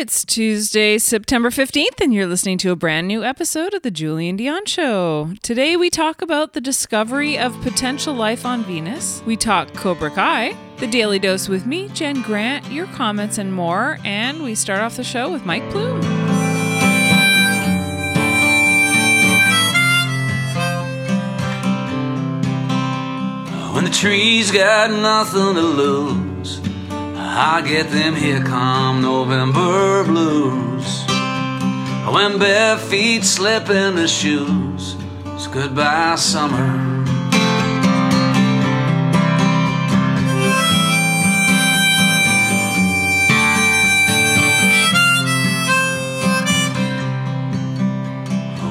[0.00, 4.38] It's Tuesday, September 15th, and you're listening to a brand new episode of The Julien
[4.38, 5.32] Dionne Show.
[5.42, 9.24] Today, we talk about the discovery of potential life on Venus.
[9.26, 13.98] We talk Cobra Kai, the Daily Dose with me, Jen Grant, your comments, and more.
[14.04, 16.00] And we start off the show with Mike Plume.
[23.74, 26.27] When the trees got nothing to lose,
[27.40, 31.04] I get them here come November blues.
[32.12, 36.66] When bare feet slip into shoes, it's goodbye summer.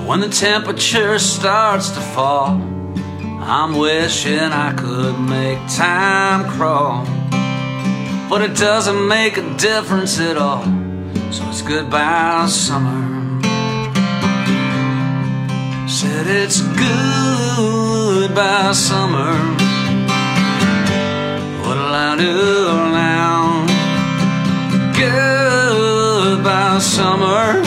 [0.06, 2.62] When the temperature starts to fall,
[3.40, 7.08] I'm wishing I could make time crawl.
[8.30, 10.64] But it doesn't make a difference at all.
[11.32, 13.40] So it's goodbye, summer.
[15.88, 19.32] Said it's goodbye, summer.
[21.64, 22.36] What'll I do
[22.92, 23.66] now?
[25.00, 27.64] Goodbye, summer.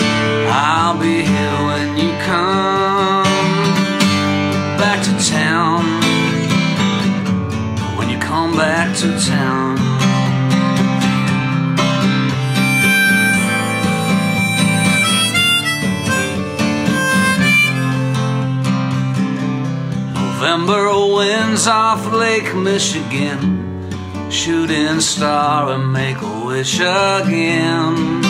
[0.53, 3.25] I'll be here when you come
[4.77, 5.87] back to town.
[7.97, 9.60] When you come back to town.
[20.61, 23.91] November winds off Lake Michigan.
[24.31, 28.23] Shooting star and make a wish again.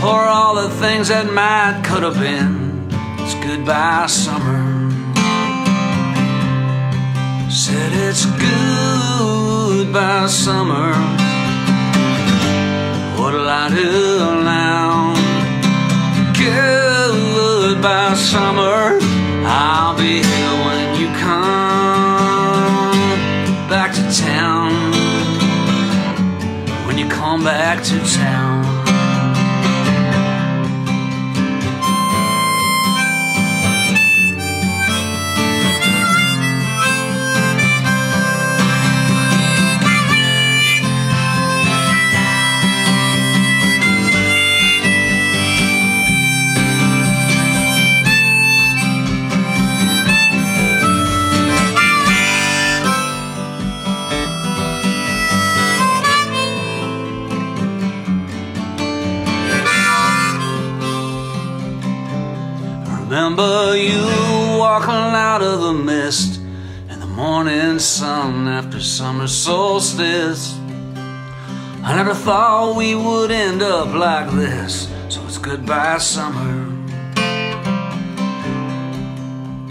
[0.00, 2.88] For all the things that might could have been.
[3.20, 4.90] It's goodbye, summer.
[7.50, 10.94] Said it's goodbye, summer.
[13.18, 15.14] What'll I do now?
[16.38, 18.98] Goodbye, summer.
[19.46, 20.23] I'll be
[23.74, 24.70] back to town.
[26.86, 28.53] When you come back to town.
[65.34, 66.40] Out of the mist
[66.90, 70.56] in the morning sun after summer solstice.
[71.82, 76.52] I never thought we would end up like this, so it's goodbye, summer.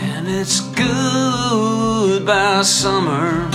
[0.02, 3.48] And it's goodbye, summer.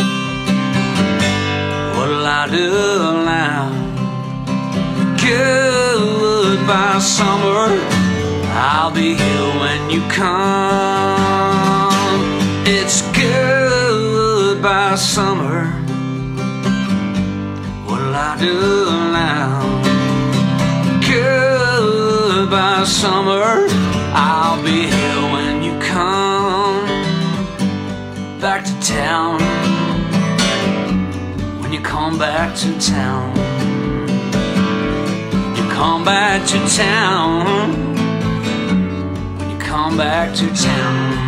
[1.94, 2.70] What'll I do
[3.36, 3.68] now?
[5.20, 7.68] Goodbye, summer.
[8.56, 11.27] I'll be here when you come.
[12.90, 15.66] It's goodbye, summer.
[17.84, 18.54] What'll I do
[19.12, 19.60] now?
[21.06, 23.66] Goodbye, summer.
[24.14, 26.86] I'll be here when you come
[28.40, 29.38] back to town.
[31.60, 33.36] When you come back to town.
[35.58, 37.84] You come back to town
[39.36, 41.27] When you come back to town.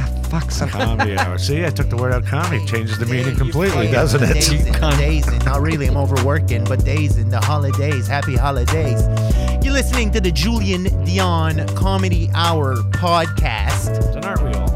[0.31, 0.49] Fuck.
[0.49, 1.37] Some, Comedy hour.
[1.37, 2.65] See, I took the word out comedy.
[2.65, 4.35] Changes the meaning completely, doesn't it?
[4.35, 5.87] Days and days not really.
[5.87, 8.07] I'm overworking, but days in the holidays.
[8.07, 9.01] Happy holidays.
[9.61, 14.15] You're listening to the Julien Dionne Comedy Hour podcast.
[14.15, 14.71] And aren't we all?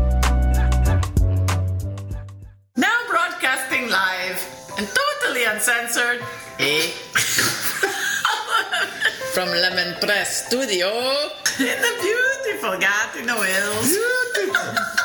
[2.76, 4.38] Now broadcasting live
[4.78, 4.86] and
[5.22, 6.22] totally uncensored,
[6.60, 6.82] eh?
[9.34, 10.90] From Lemon Press Studio
[11.60, 15.05] in the beautiful Gatineau Hills.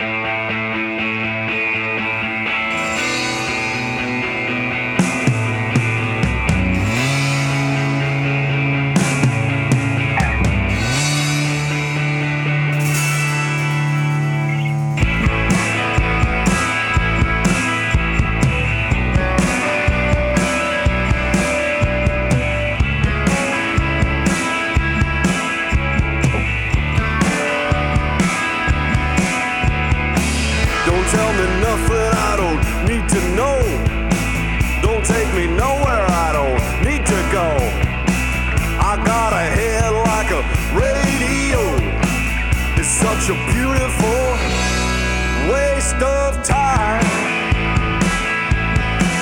[33.21, 33.61] To know.
[34.81, 37.53] Don't take me nowhere I don't need to go.
[38.81, 40.41] I got a head like a
[40.73, 41.61] radio.
[42.81, 44.25] It's such a beautiful
[45.53, 47.05] waste of time.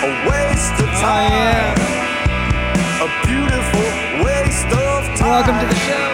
[0.08, 1.76] A waste of oh, time.
[3.04, 3.90] A beautiful
[4.24, 5.36] waste of time.
[5.36, 6.08] Welcome to the show.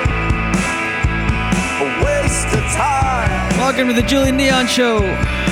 [1.85, 3.57] A waste of time.
[3.59, 5.44] Welcome to the Julien Dionne Show.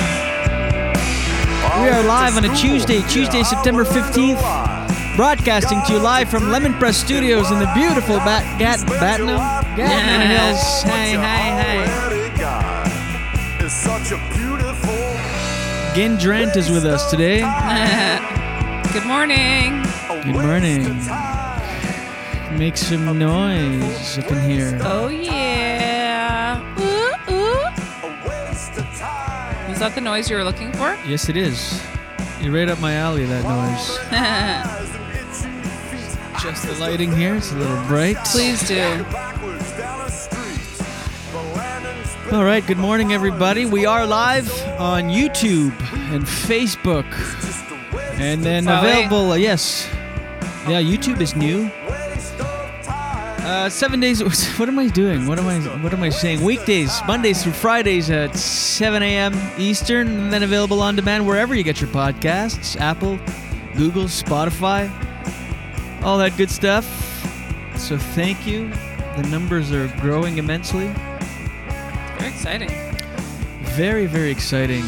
[1.82, 4.38] We are live on a Tuesday, Tuesday, September 15th,
[5.16, 9.38] broadcasting to you live from Lemon Press Studios in the beautiful Bat Gat Batno
[9.76, 10.82] Gatineau Hills.
[10.84, 11.84] Hey, hey, hey.
[13.64, 14.94] It's such a beautiful.
[15.94, 17.40] Gin Drent is with us today.
[18.92, 19.82] Good morning.
[20.08, 20.84] Good morning.
[22.56, 24.78] Make some noise up in here.
[24.82, 25.53] Oh yeah.
[29.84, 30.96] That the noise you were looking for?
[31.06, 31.78] Yes, it is.
[32.40, 33.98] You're right up my alley, that noise.
[36.42, 38.16] Just the lighting here, it's a little bright.
[38.24, 39.04] Please do.
[42.32, 43.66] All right, good morning, everybody.
[43.66, 44.50] We are live
[44.80, 45.78] on YouTube
[46.14, 47.04] and Facebook,
[48.18, 49.32] and then available.
[49.32, 49.86] Uh, yes,
[50.66, 51.70] yeah, YouTube is new.
[53.44, 54.22] Uh, seven days.
[54.58, 55.26] What am I doing?
[55.26, 55.58] What am I?
[55.82, 56.42] What am I saying?
[56.42, 59.34] Weekdays, Mondays through Fridays at 7 a.m.
[59.58, 63.18] Eastern, and then available on demand wherever you get your podcasts: Apple,
[63.76, 64.88] Google, Spotify,
[66.02, 66.86] all that good stuff.
[67.76, 68.70] So thank you.
[69.16, 70.88] The numbers are growing immensely.
[72.16, 72.70] Very exciting.
[73.76, 74.84] Very, very exciting.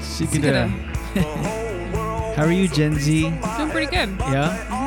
[0.00, 0.68] Sigida.
[2.36, 3.22] How are you, Gen Z?
[3.22, 4.10] Doing pretty good.
[4.20, 4.81] Yeah?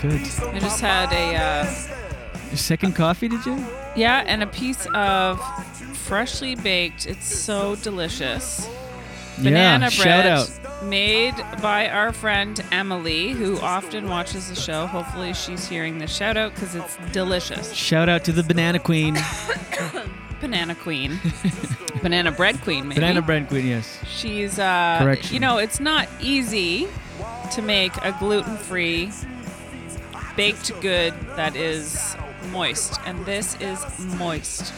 [0.00, 0.12] Good.
[0.12, 3.56] I just had a uh, Your second coffee, did you?
[3.96, 5.40] yeah, and a piece of
[5.96, 7.06] freshly baked.
[7.06, 8.68] It's so delicious.
[9.38, 10.82] Banana yeah, bread shout out.
[10.84, 14.86] made by our friend Emily, who often watches the show.
[14.86, 17.72] Hopefully, she's hearing the shout out because it's delicious.
[17.72, 19.16] Shout out to the Banana Queen.
[20.40, 21.18] Banana Queen,
[22.02, 23.00] Banana Bread Queen, maybe.
[23.00, 23.98] Banana Bread Queen, yes.
[24.06, 25.34] She's uh, Correction.
[25.34, 26.86] you know, it's not easy
[27.52, 29.10] to make a gluten-free
[30.38, 32.16] baked good that is
[32.50, 33.84] moist, and this is
[34.18, 34.72] moist.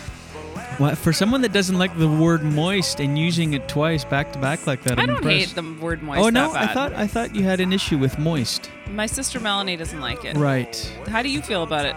[0.78, 4.38] Well, for someone that doesn't like the word moist and using it twice back to
[4.38, 5.54] back like that, I I'm don't impressed.
[5.54, 6.22] hate the word moist.
[6.24, 8.70] Oh no, I thought I thought you had an issue with moist.
[8.88, 10.36] my sister Melanie doesn't like it.
[10.36, 10.74] Right.
[11.08, 11.94] How do you feel about it?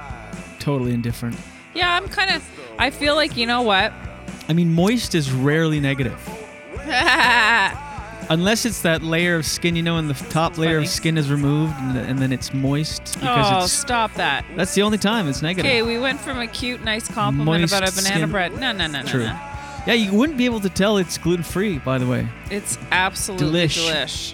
[0.60, 1.38] Totally indifferent.
[1.74, 2.44] Yeah, I'm kind of.
[2.78, 3.94] I feel like you know what.
[4.50, 6.20] I mean, moist is rarely negative.
[8.30, 10.86] Unless it's that layer of skin, you know, and the top layer funny.
[10.86, 13.72] of skin is removed, and, and then it's moist because oh, it's.
[13.74, 14.46] stop that.
[14.56, 15.70] That's the only time it's negative.
[15.70, 18.32] Okay, we went from a cute, nice compliment Moist about a banana skin.
[18.32, 18.52] bread.
[18.60, 19.26] No, no, no, no, True.
[19.26, 19.40] no.
[19.86, 21.78] Yeah, you wouldn't be able to tell it's gluten free.
[21.80, 23.86] By the way, It's absolutely Delish.
[23.92, 24.34] delish.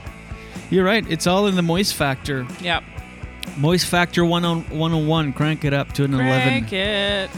[0.69, 1.03] you're right.
[1.10, 2.46] It's all in the moist factor.
[2.62, 2.84] Yep.
[3.58, 4.29] Moist factor 10-
[4.69, 5.34] 101.
[5.34, 6.29] Crank it up to an 11.
[6.69, 7.29] Crank it.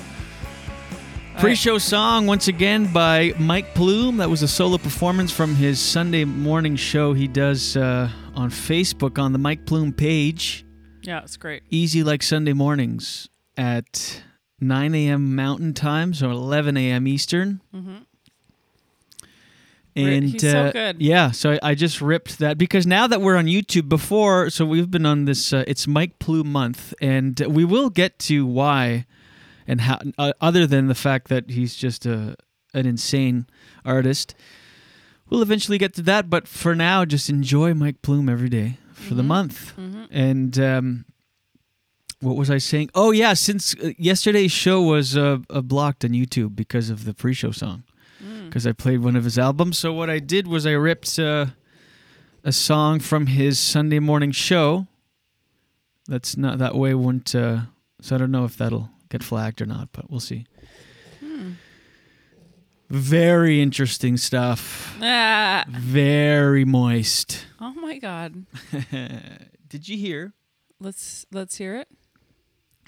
[1.42, 4.18] Pre-show song once again by Mike Plume.
[4.18, 9.18] That was a solo performance from his Sunday morning show he does uh, on Facebook
[9.18, 10.64] on the Mike Plume page.
[11.02, 11.64] Yeah, it's great.
[11.72, 14.22] Easy like Sunday mornings at
[14.60, 15.36] 9 a.m.
[15.36, 17.08] Mountain Time, so 11 a.m.
[17.08, 17.60] Eastern.
[17.74, 17.96] Mm-hmm.
[19.96, 21.02] And he's so uh, good.
[21.02, 24.64] yeah, so I, I just ripped that because now that we're on YouTube, before so
[24.64, 25.52] we've been on this.
[25.52, 29.08] Uh, it's Mike Plume month, and we will get to why
[29.72, 30.00] and how.
[30.18, 32.36] Uh, other than the fact that he's just a
[32.74, 33.48] an insane
[33.86, 34.36] artist,
[35.30, 36.30] we'll eventually get to that.
[36.30, 39.74] But for now, just enjoy Mike Plume every day for the month.
[40.12, 41.06] And um,
[42.20, 42.90] what was I saying?
[42.94, 47.14] Oh yeah, since uh, yesterday's show was uh, uh, blocked on YouTube because of the
[47.14, 47.84] pre-show song,
[48.46, 49.78] because I played one of his albums.
[49.78, 51.46] So what I did was I ripped uh,
[52.44, 54.88] a song from his Sunday morning show.
[56.08, 56.94] That's not that way.
[56.94, 57.62] Won't uh,
[58.02, 60.46] so I don't know if that'll get flagged or not, but we'll see.
[62.90, 64.98] Very interesting stuff.
[65.02, 65.64] Ah.
[65.70, 67.46] Very moist.
[67.60, 68.46] Oh my god.
[69.70, 70.34] Did you hear
[70.80, 71.88] Let's let's hear it.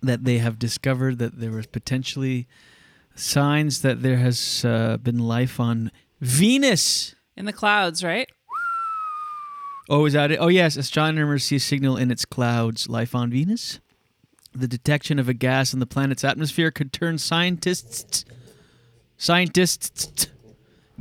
[0.01, 2.47] that they have discovered that there was potentially
[3.15, 7.15] signs that there has uh, been life on Venus?
[7.37, 8.27] In the clouds, right?
[9.89, 10.37] Oh, is that it?
[10.39, 10.75] Oh, yes.
[10.77, 12.87] Astronomers see a signal in its clouds.
[12.89, 13.79] Life on Venus?
[14.55, 18.25] The detection of a gas in the planet's atmosphere could turn scientists
[19.17, 20.27] scientists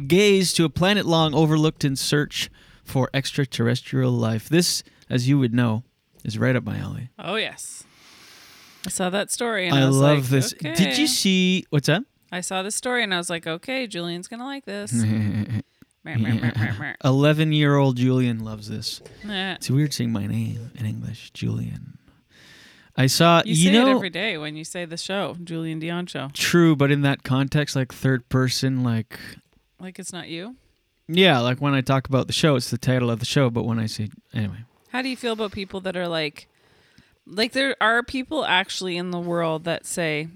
[0.06, 2.50] gaze to a planet long overlooked in search
[2.84, 4.48] for extraterrestrial life.
[4.48, 5.84] This, as you would know,
[6.24, 7.10] is right up my alley.
[7.18, 7.84] Oh yes.
[8.86, 10.54] I saw that story and I, I love like, this.
[10.54, 10.74] Okay.
[10.74, 12.04] Did you see what's that?
[12.30, 14.92] I saw this story and I was like, okay, Julian's gonna like this.
[16.04, 16.94] Meh, meh.
[17.04, 19.00] Eleven-year-old Julian loves this.
[19.22, 21.96] It's weird saying my name in English, Julian.
[22.96, 25.80] I saw You, you, say know it every day when you say the show, Julien
[25.80, 26.28] Dionne show.
[26.34, 29.18] true, but in that context, like third person, like
[29.80, 30.56] Like it's not you.
[31.08, 33.48] yeah, like when I talk about the show, it's the title of the show.
[33.50, 36.48] But when I say anyway, How do you feel about people that are like,
[37.26, 40.28] like there are people actually in the world that say,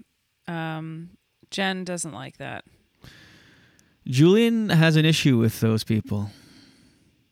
[0.48, 1.10] um,
[1.50, 2.64] Jen doesn't like that.
[4.06, 6.30] Julian has an issue with those people.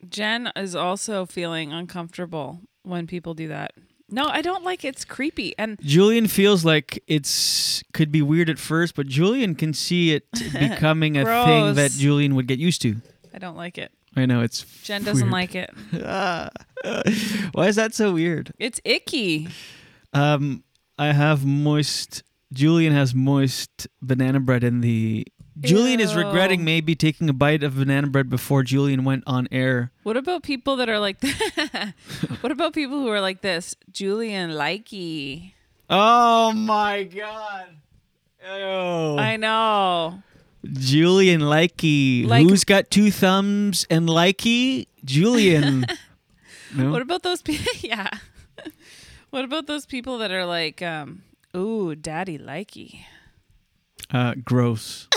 [0.09, 3.73] Jen is also feeling uncomfortable when people do that.
[4.15, 4.85] No, I don't like.
[4.85, 5.55] It's creepy.
[5.59, 10.31] And Julian feels like it's could be weird at first, but Julian can see it
[10.53, 12.97] becoming a thing that Julian would get used to.
[13.35, 13.91] I don't like it.
[14.17, 15.33] I know it's Jen doesn't weird.
[15.33, 15.71] like it.
[17.55, 18.53] Why is that so weird?
[18.61, 19.49] It's icky.
[20.13, 20.63] Um,
[20.97, 22.23] I have moist.
[22.53, 25.27] Julian has moist banana bread in the.
[25.61, 29.93] Julian is regretting maybe taking a bite of banana bread before Julian went on air.
[30.03, 31.23] What about people that are like,
[32.41, 33.77] what about people who are like this?
[33.93, 35.53] Julian likey.
[35.89, 37.69] Oh my god!
[38.45, 39.19] Ew.
[39.19, 40.23] I know.
[40.73, 42.27] Julian Likey.
[42.27, 44.87] Like- Who's got two thumbs and Likey?
[45.05, 45.87] Julian.
[46.75, 46.91] no?
[46.91, 47.73] What about those people?
[47.81, 48.09] yeah.
[49.31, 51.23] what about those people that are like, um,
[51.57, 53.05] ooh, daddy likey?
[54.13, 55.09] Uh, gross.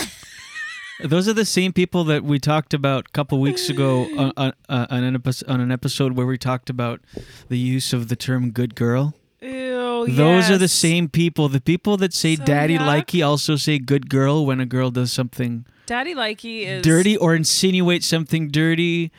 [1.00, 4.52] Those are the same people that we talked about a couple weeks ago on, on,
[4.68, 7.00] uh, on, an episode, on an episode where we talked about
[7.48, 10.06] the use of the term "good girl." Ew.
[10.08, 11.48] Those are the same people.
[11.48, 13.04] The people that say So "daddy yuck.
[13.04, 17.34] likey" also say "good girl" when a girl does something Daddy likey is dirty or
[17.34, 19.12] insinuate something dirty,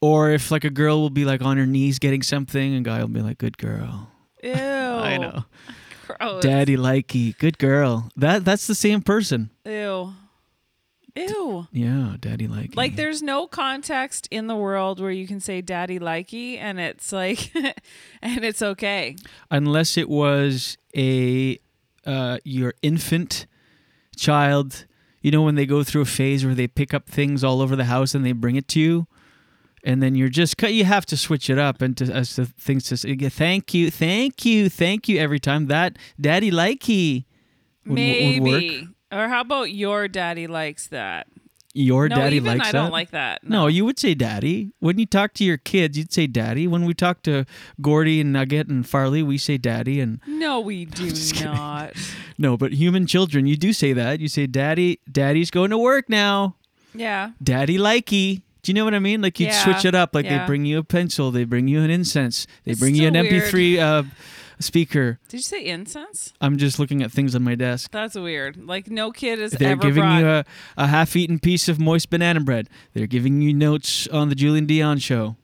[0.00, 3.00] or if like a girl will be like on her knees getting something, and guy
[3.00, 4.10] will be like "good girl."
[4.44, 4.52] Ew.
[4.54, 5.44] I know.
[6.18, 6.42] Gross.
[6.42, 8.08] Daddy likey, good girl.
[8.16, 9.50] That that's the same person.
[9.64, 10.12] Ew.
[11.14, 11.66] Ew.
[11.72, 12.76] Yeah, daddy likey.
[12.76, 17.10] Like there's no context in the world where you can say daddy likey and it's
[17.12, 17.54] like
[18.22, 19.16] and it's okay.
[19.50, 21.58] unless it was a
[22.04, 23.46] uh, your infant
[24.16, 24.84] child.
[25.22, 27.74] You know when they go through a phase where they pick up things all over
[27.74, 29.06] the house and they bring it to you,
[29.86, 32.84] and then you're just you have to switch it up and to as to things
[32.88, 35.66] to say thank you, thank you, thank you every time.
[35.68, 37.24] That daddy likey
[37.86, 38.40] would, Maybe.
[38.40, 38.88] would work.
[39.12, 41.28] Or how about your daddy likes that?
[41.78, 42.78] Your No, daddy likes I that.
[42.78, 43.44] I don't like that.
[43.44, 43.66] No.
[43.66, 44.72] you would say daddy.
[44.80, 46.66] When you talk to your kids, you'd say daddy.
[46.66, 47.44] When we talk to
[47.82, 50.00] Gordy and Nugget and Farley, we say daddy.
[50.00, 51.12] And No, we do
[51.44, 51.92] not.
[52.38, 54.20] no, but human children, you do say that.
[54.20, 55.00] You say daddy.
[55.12, 56.56] Daddy's going to work now.
[56.94, 57.32] Yeah.
[57.42, 58.40] Daddy likey.
[58.66, 59.22] Do you know what I mean?
[59.22, 60.12] Like you'd Yeah, switch it up.
[60.12, 60.40] Like yeah.
[60.40, 63.14] they bring you a pencil, they bring you an incense, they It's bring you an
[63.14, 64.02] still MP3 uh,
[64.58, 65.20] speaker.
[65.28, 66.32] Did you say incense?
[66.40, 67.92] I'm just looking at things on my desk.
[67.92, 68.56] That's weird.
[68.56, 70.44] Like no kid has They're ever giving brought you a,
[70.76, 72.68] a half-eaten piece of moist banana bread.
[72.92, 75.36] They're giving you notes on the Julien Dionne show,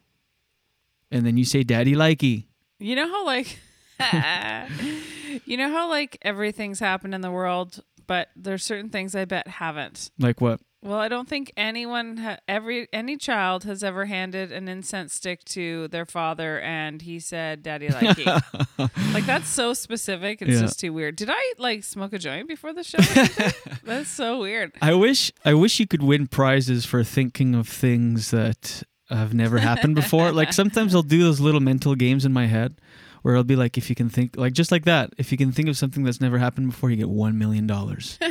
[1.12, 2.46] and then you say "Daddy likey."
[2.80, 3.60] You know how like
[5.46, 9.46] you know how like everything's happened in the world, but there's certain things I bet
[9.46, 10.10] haven't.
[10.18, 10.58] Like what?
[10.84, 15.44] Well, I don't think anyone, ha- every any child has ever handed an incense stick
[15.46, 18.24] to their father, and he said, "Daddy like you."
[19.14, 20.42] like that's so specific.
[20.42, 20.60] It's Yeah.
[20.60, 21.14] just too weird.
[21.14, 22.98] Did I like smoke a joint before the show?
[23.84, 24.72] that's so weird.
[24.82, 29.58] I wish I wish you could win prizes for thinking of things that have never
[29.58, 30.32] happened before.
[30.32, 32.74] like sometimes I'll do those little mental games in my head
[33.22, 35.52] where I'll be like, if you can think like just like that, if you can
[35.52, 38.18] think of something that's never happened before, you get one million dollars.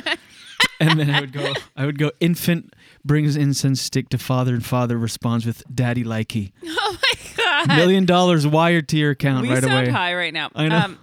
[0.82, 2.74] and then I would go I would go infant
[3.06, 6.52] brings incense stick to father and father responds with daddy likey.
[6.94, 7.78] Oh my god!
[7.78, 9.90] Million dollars wired to your account we right sound away.
[9.92, 10.50] high right now.
[10.54, 10.78] I know.
[10.78, 11.00] Um,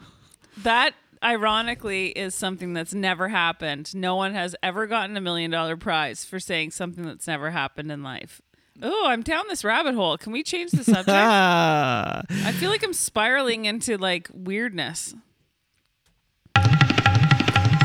[0.58, 0.92] that
[1.22, 3.94] ironically is something that's never happened.
[3.94, 7.90] No one has ever gotten a million dollar prize for saying something that's never happened
[7.90, 8.42] in life.
[8.82, 10.16] Oh, I'm down this rabbit hole.
[10.18, 11.08] Can we change the subject?
[11.08, 15.14] I feel like I'm spiraling into like weirdness.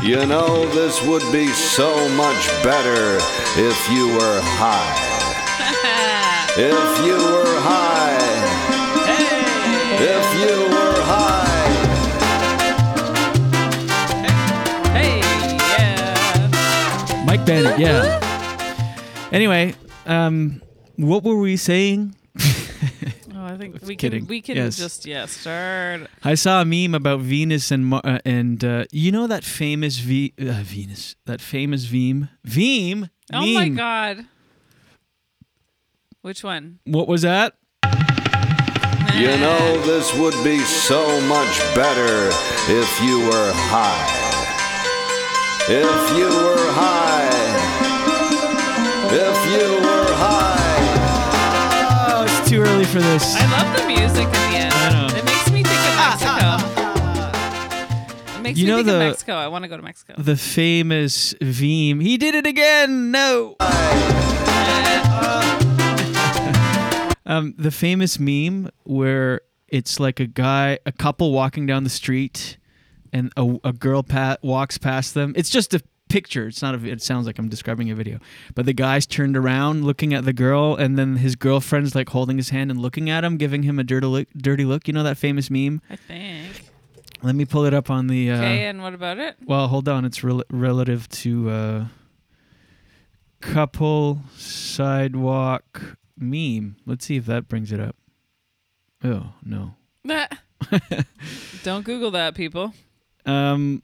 [0.04, 3.16] You know, this would be so much better
[3.58, 5.00] if you were high.
[6.56, 8.20] If you were high.
[9.08, 9.96] Hey.
[9.96, 11.66] If you were high.
[14.92, 15.20] Hey,
[15.72, 17.24] yeah.
[17.24, 18.20] Mike Bennett, yeah.
[19.32, 20.60] Anyway, um,
[20.96, 22.14] what were we saying?
[23.44, 24.20] I think we kidding.
[24.20, 24.76] can we can Yes.
[24.76, 26.08] just yeah start.
[26.22, 29.98] I saw a meme about Venus and Mar- uh, and uh, you know that famous
[29.98, 33.10] v- uh, Venus, that famous Veem, Veem.
[33.32, 34.26] Oh my god.
[36.22, 36.78] Which one?
[36.84, 37.54] What was that?
[39.14, 42.28] You know, this would be so much better
[42.68, 44.10] if you were high.
[45.68, 47.30] If you were high.
[49.14, 49.93] If you were
[52.94, 53.34] for this.
[53.36, 54.72] I love the music at the end.
[54.72, 55.06] I know.
[55.16, 56.46] It makes me think of Mexico.
[58.38, 59.32] It makes You me know think the- of Mexico.
[59.34, 60.14] I want to go to Mexico.
[60.16, 62.00] The famous Veem.
[62.00, 63.10] He did it again.
[63.10, 63.56] No.
[67.26, 72.58] um, the famous meme where it's like a guy, a couple walking down the street,
[73.12, 75.32] and a, a girl pat walks past them.
[75.36, 75.82] It's just a
[76.14, 76.46] picture.
[76.46, 76.86] It's not a.
[76.88, 78.18] It sounds like I'm describing a video,
[78.54, 82.36] but the guy's turned around looking at the girl, and then his girlfriend's like holding
[82.36, 84.28] his hand and looking at him, giving him a dirty look.
[84.36, 84.86] Dirty look.
[84.86, 85.80] You know that famous meme?
[85.90, 86.70] I think.
[87.22, 88.30] Let me pull it up on the.
[88.30, 89.36] Uh, Okay, and what about it?
[89.44, 90.04] well, hold on.
[90.04, 91.84] It's rel- relative to uh,
[93.40, 96.76] couple sidewalk meme.
[96.86, 97.96] Let's see if that brings it up.
[99.02, 99.74] Oh no.
[101.64, 102.72] Don't Google that, people.
[103.26, 103.82] Um.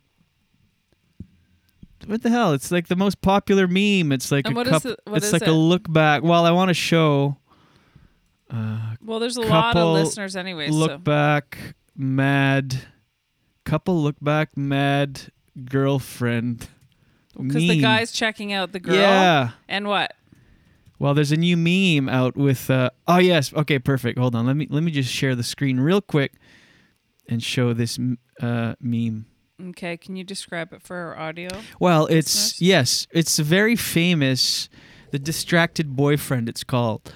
[2.11, 2.53] What the hell?
[2.53, 4.11] It's like the most popular meme.
[4.13, 4.91] It's like And a what is couple.
[4.93, 5.49] it- what it's is like it?
[5.49, 6.23] a look back.
[6.25, 7.37] Well, I want to show.
[8.51, 11.57] Uh, Well, there's a lot of couple listeners anyway, Look so- back,
[11.97, 12.81] mad.
[13.65, 15.31] Couple look back, mad
[15.65, 16.67] girlfriend.
[17.37, 17.81] Because the meme.
[17.81, 18.97] guy's checking out the girl.
[18.97, 19.51] Yeah.
[19.69, 20.15] And what?
[20.99, 22.69] Well, there's a new meme out with.
[22.69, 24.19] Uh, oh yes, okay, perfect.
[24.19, 26.33] Hold on, let me let me just share the screen real quick
[27.29, 29.27] and show this m- uh, meme.
[29.69, 31.49] Okay, can you describe it for our audio?
[31.79, 32.63] Well, it's listeners?
[32.63, 34.69] yes, it's very famous.
[35.11, 37.13] The distracted boyfriend, it's called.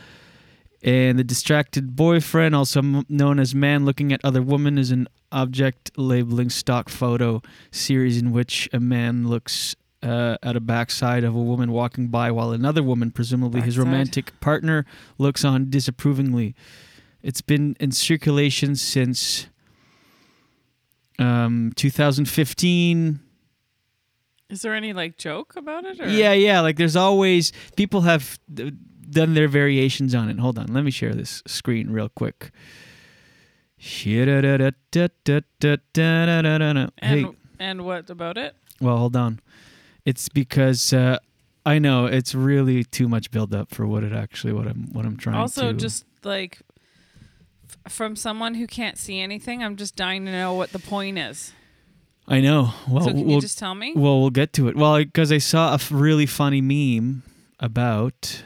[0.83, 5.09] And the distracted boyfriend, also m- known as man looking at other woman, is an
[5.33, 11.35] object labeling stock photo series in which a man looks uh, at a backside of
[11.35, 14.85] a woman walking by while another woman, presumably his romantic partner,
[15.17, 16.55] looks on disapprovingly.
[17.23, 19.47] It's been in circulation since
[21.19, 23.21] um, 2015.
[24.51, 26.01] Is there any like joke about it?
[26.01, 26.09] Or?
[26.09, 26.61] Yeah, yeah.
[26.61, 30.39] Like there's always people have done their variations on it.
[30.39, 32.51] Hold on, let me share this screen real quick.
[34.03, 34.23] And
[37.03, 37.27] Hey,
[37.59, 38.55] and what about it?
[38.81, 39.41] well, hold on.
[40.05, 41.19] It's because uh,
[41.65, 45.07] I know it's really too much build up for what it actually what I'm what
[45.07, 45.79] I'm trying Also, to.
[45.79, 46.61] just like
[47.89, 51.53] from someone who can't see anything, I'm just dying to know what the point is.
[52.27, 52.73] I know.
[52.89, 53.93] Well, So can you we'll, just tell me?
[53.95, 54.77] Well, we'll get to it.
[54.77, 57.23] Well, because I saw a f- really funny meme
[57.61, 58.43] about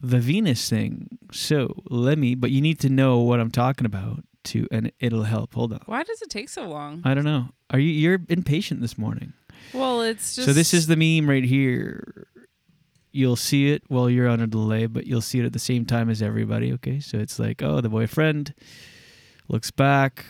[0.00, 1.18] the Venus thing.
[1.32, 5.22] So let me, but you need to know what I'm talking about to, and it'll
[5.22, 5.54] help.
[5.54, 5.80] Hold on.
[5.86, 7.00] Why does it take so long?
[7.04, 7.48] I don't know.
[7.70, 7.90] Are you?
[7.90, 9.32] You're impatient this morning.
[9.72, 12.26] Well, it's just So this is the meme right here.
[13.12, 15.84] You'll see it while you're on a delay, but you'll see it at the same
[15.84, 16.72] time as everybody.
[16.72, 18.54] Okay, so it's like, oh, the boyfriend
[19.48, 20.24] looks back.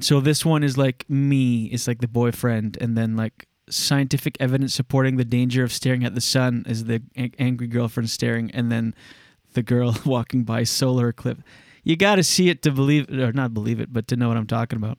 [0.00, 1.66] So this one is like me.
[1.66, 6.14] It's like the boyfriend, and then like scientific evidence supporting the danger of staring at
[6.14, 7.02] the sun is the
[7.38, 8.94] angry girlfriend staring, and then
[9.52, 11.42] the girl walking by solar eclipse.
[11.82, 14.38] You got to see it to believe, or not believe it, but to know what
[14.38, 14.98] I'm talking about.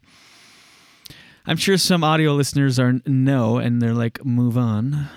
[1.48, 5.10] I'm sure some audio listeners are no, and they're like, "Move on."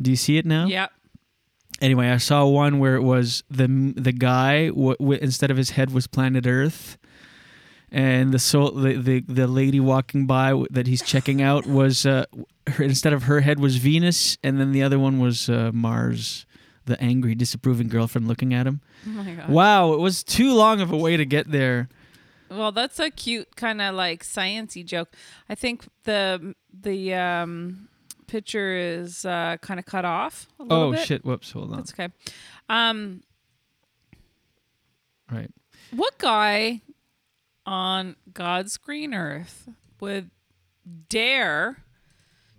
[0.00, 0.66] Do you see it now?
[0.66, 0.90] Yep.
[1.80, 5.70] Anyway, I saw one where it was the the guy w- w- instead of his
[5.70, 6.98] head was planet Earth,
[7.90, 12.04] and the soul the, the the lady walking by w- that he's checking out was
[12.04, 12.24] uh,
[12.66, 16.44] her, instead of her head was Venus, and then the other one was uh, Mars,
[16.84, 18.80] the angry, disapproving girlfriend looking at him.
[19.06, 19.48] Oh my god.
[19.48, 21.88] Wow, it was too long of a way to get there.
[22.50, 25.14] Well, that's a cute kind of like sciency joke.
[25.48, 27.88] I think the the um,
[28.30, 30.46] picture is uh, kind of cut off.
[30.58, 31.06] A little Oh bit.
[31.06, 31.24] shit!
[31.24, 31.76] Whoops, hold on.
[31.78, 32.08] That's okay.
[32.68, 33.22] Um,
[35.30, 35.50] Right.
[35.92, 36.80] what guy
[37.64, 39.68] on God's green earth
[40.00, 40.30] would
[41.08, 41.78] dare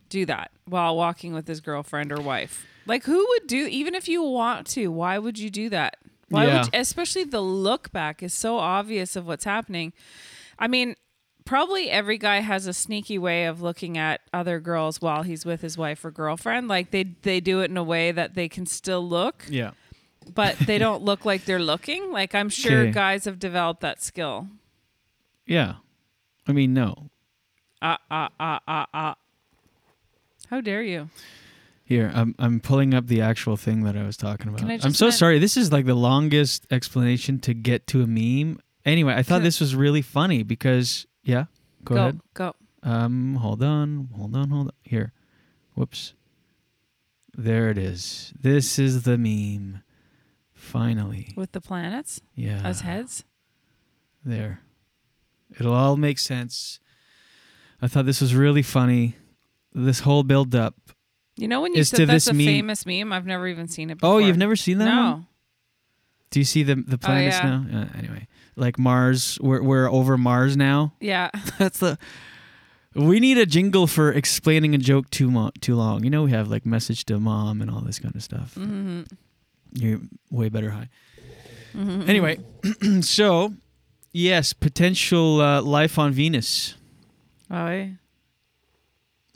[0.09, 2.65] do that while walking with his girlfriend or wife?
[2.85, 3.67] Like, who would do?
[3.67, 5.97] Even if you want to, why would you do that?
[6.29, 6.59] Why Yeah.
[6.63, 6.73] would?
[6.73, 9.91] You, especially the look back is so obvious of what's happening.
[10.57, 10.95] I mean,
[11.45, 15.61] probably every guy has a sneaky way of looking at other girls while he's with
[15.61, 16.67] his wife or girlfriend.
[16.67, 19.71] Like they they do it in a way that they can still look Yeah.
[20.33, 22.11] but they don't look like they're looking.
[22.11, 22.91] Like I'm sure Okay.
[22.91, 24.47] guys have developed that skill.
[25.45, 25.75] Yeah.
[26.47, 27.09] I mean, no.
[27.81, 29.15] Ah ah ah ah ah.
[30.49, 31.09] How dare you?
[31.83, 34.63] Here, I'm I'm pulling up the actual thing that I was talking about.
[34.63, 35.39] I I'm just so men- sorry.
[35.39, 38.59] This is like the longest explanation to get to a meme.
[38.85, 41.45] Anyway, I thought this was really funny because yeah,
[41.83, 42.19] go, Go, ahead.
[42.33, 42.55] go.
[42.83, 44.73] Um, hold on, hold on, hold on.
[44.83, 45.13] Here,
[45.75, 46.13] whoops.
[47.35, 48.33] There it is.
[48.39, 49.81] This is the meme.
[50.53, 52.61] Finally, With the planets yeah.
[52.63, 53.23] as heads.
[54.23, 54.61] There.
[55.59, 56.79] It'll all make sense.
[57.81, 59.15] I thought this was really funny.
[59.73, 60.75] This whole build up.
[61.35, 63.11] You know when you said that's this a meme- famous meme?
[63.11, 63.95] I've never even seen it.
[63.97, 64.15] before.
[64.15, 65.11] Oh, you've never seen that No.
[65.11, 65.27] one?
[66.31, 67.49] Do you see the the planets Oh, yeah.
[67.71, 67.79] now?
[67.81, 70.93] Uh, anyway, like Mars, we're we're over Mars now.
[70.99, 71.29] Yeah.
[71.59, 71.97] That's the.
[72.93, 76.03] We need a jingle for explaining a joke too mo- too long.
[76.03, 78.53] You know, we have like message to mom and all this kind of stuff.
[78.55, 79.03] hmm
[79.73, 80.89] You're way better high.
[81.73, 82.09] Mhm.
[82.09, 82.39] Anyway,
[83.01, 83.53] so
[84.11, 86.75] yes, potential uh, life on Venus.
[87.49, 87.87] Oh, yeah.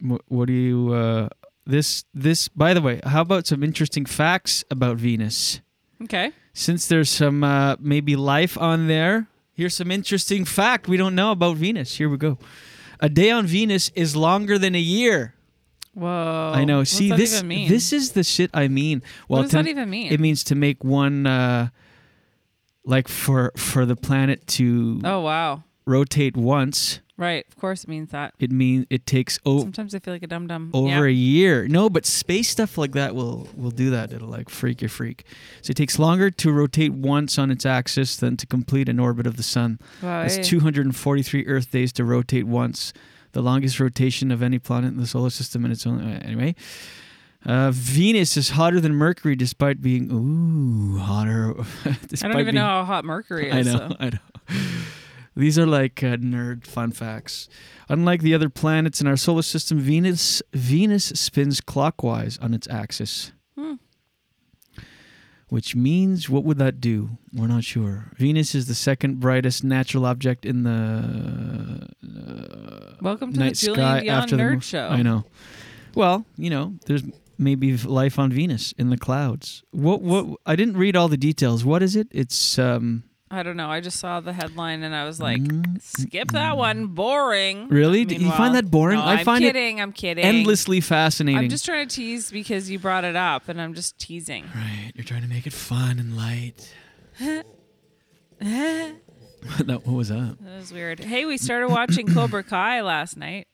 [0.01, 0.93] What, what do you?
[0.93, 1.29] Uh,
[1.65, 2.49] this this.
[2.49, 5.61] By the way, how about some interesting facts about Venus?
[6.03, 6.31] Okay.
[6.57, 11.31] Since there's some uh, maybe life on there, here's some interesting fact we don't know
[11.31, 11.97] about Venus.
[11.97, 12.37] Here we go.
[13.01, 15.33] A day on Venus is longer than a year.
[15.93, 16.53] Whoa.
[16.55, 16.85] I know.
[16.85, 17.41] See this.
[17.41, 19.03] This is the shit I mean.
[19.27, 20.11] Well, does that even mean?
[20.13, 21.69] It means to make one, uh,
[22.85, 25.63] like for for the planet to Oh wow.
[25.85, 27.01] rotate once.
[27.17, 27.45] Right.
[27.47, 28.33] Of course it means that.
[28.39, 30.71] It means it takes o- Sometimes I feel like a dum dum.
[30.73, 31.65] over a year.
[31.67, 34.11] No, but space stuff like that will will do that.
[34.11, 35.23] It'll like freak your freak.
[35.61, 39.25] So it takes longer to rotate once on its axis than to complete an orbit
[39.27, 39.79] of the sun.
[40.01, 40.43] Wow, It's eh.
[40.43, 42.91] 243 Earth days to rotate once,
[43.31, 45.63] the longest rotation of any planet in the solar system.
[45.63, 46.53] And it's only uh, anyway.
[47.45, 51.53] Uh, Venus is hotter than Mercury, despite being ooh hotter.
[51.85, 53.67] I don't even being- know how hot Mercury I is.
[53.67, 53.95] know, so.
[54.01, 54.19] I know.
[55.35, 57.49] These are like uh, nerd fun facts.
[57.89, 63.33] Unlike the other planets in our solar system, Venus Venus spins clockwise on its axis.
[63.57, 63.73] Hmm.
[65.49, 67.17] Which means, what would that do?
[67.33, 68.11] We're not sure.
[68.17, 73.99] Venus is the second brightest natural object in the uh, Welcome to the night Julian
[73.99, 74.59] sky after the Nerd moon.
[74.61, 74.87] Show.
[74.87, 75.25] I know.
[75.93, 77.03] Well, you know, there's
[77.37, 79.63] maybe life on Venus in the clouds.
[79.71, 80.01] What?
[80.01, 80.39] What?
[80.45, 81.63] I didn't read all the details.
[81.63, 82.07] What is it?
[82.11, 83.03] It's um.
[83.35, 83.69] I don't know.
[83.69, 85.75] I just saw the headline and I was like, mm-hmm.
[85.81, 86.87] skip that one.
[86.87, 87.67] Boring.
[87.67, 88.05] Really?
[88.05, 88.97] Did you find that boring?
[88.97, 89.81] No, I I'm find it kidding.
[89.81, 90.23] I'm kidding.
[90.23, 91.37] endlessly fascinating.
[91.39, 94.45] I'm just trying to tease because you brought it up and I'm just teasing.
[94.55, 94.91] Right.
[94.95, 96.73] You're trying to make it fun and light.
[98.39, 98.95] that
[99.67, 100.37] what was that?
[100.39, 100.99] That was weird.
[100.99, 103.47] Hey, we started watching Cobra Kai last night.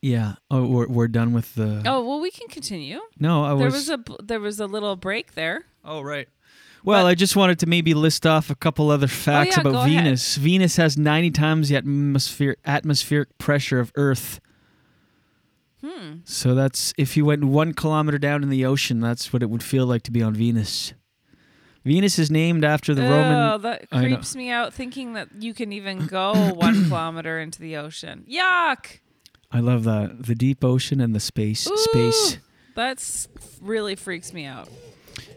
[0.00, 0.34] Yeah.
[0.50, 1.82] Oh, we're, we're done with the.
[1.86, 3.00] Oh, well, we can continue.
[3.18, 5.64] No, I there was- was a there was a little break there.
[5.84, 6.28] Oh, right.
[6.84, 9.86] Well, I just wanted to maybe list off a couple other facts Oh, yeah, about
[9.86, 10.04] ahead.
[10.04, 10.36] Venus.
[10.36, 14.40] Venus has 90 times the atmosphere, atmospheric pressure of Earth.
[15.82, 16.16] Hmm.
[16.24, 19.62] So that's if you went one kilometer down in the ocean, that's what it would
[19.62, 20.92] feel like to be on Venus.
[21.84, 23.62] Venus is named after the oh, Roman.
[23.62, 28.24] that creeps me out thinking that you can even go one kilometer into the ocean.
[28.30, 29.00] Yuck.
[29.52, 31.68] I love that the deep ocean and the space.
[31.74, 32.38] Space.
[32.74, 33.28] That's
[33.60, 34.68] really freaks me out.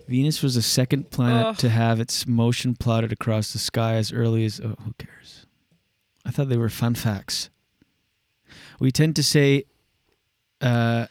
[0.07, 1.57] Venus was the second planet Ugh.
[1.57, 4.59] to have its motion plotted across the sky as early as.
[4.59, 5.45] Oh, who cares?
[6.25, 7.49] I thought they were fun facts.
[8.79, 9.65] We tend to say.
[10.61, 11.07] Uh,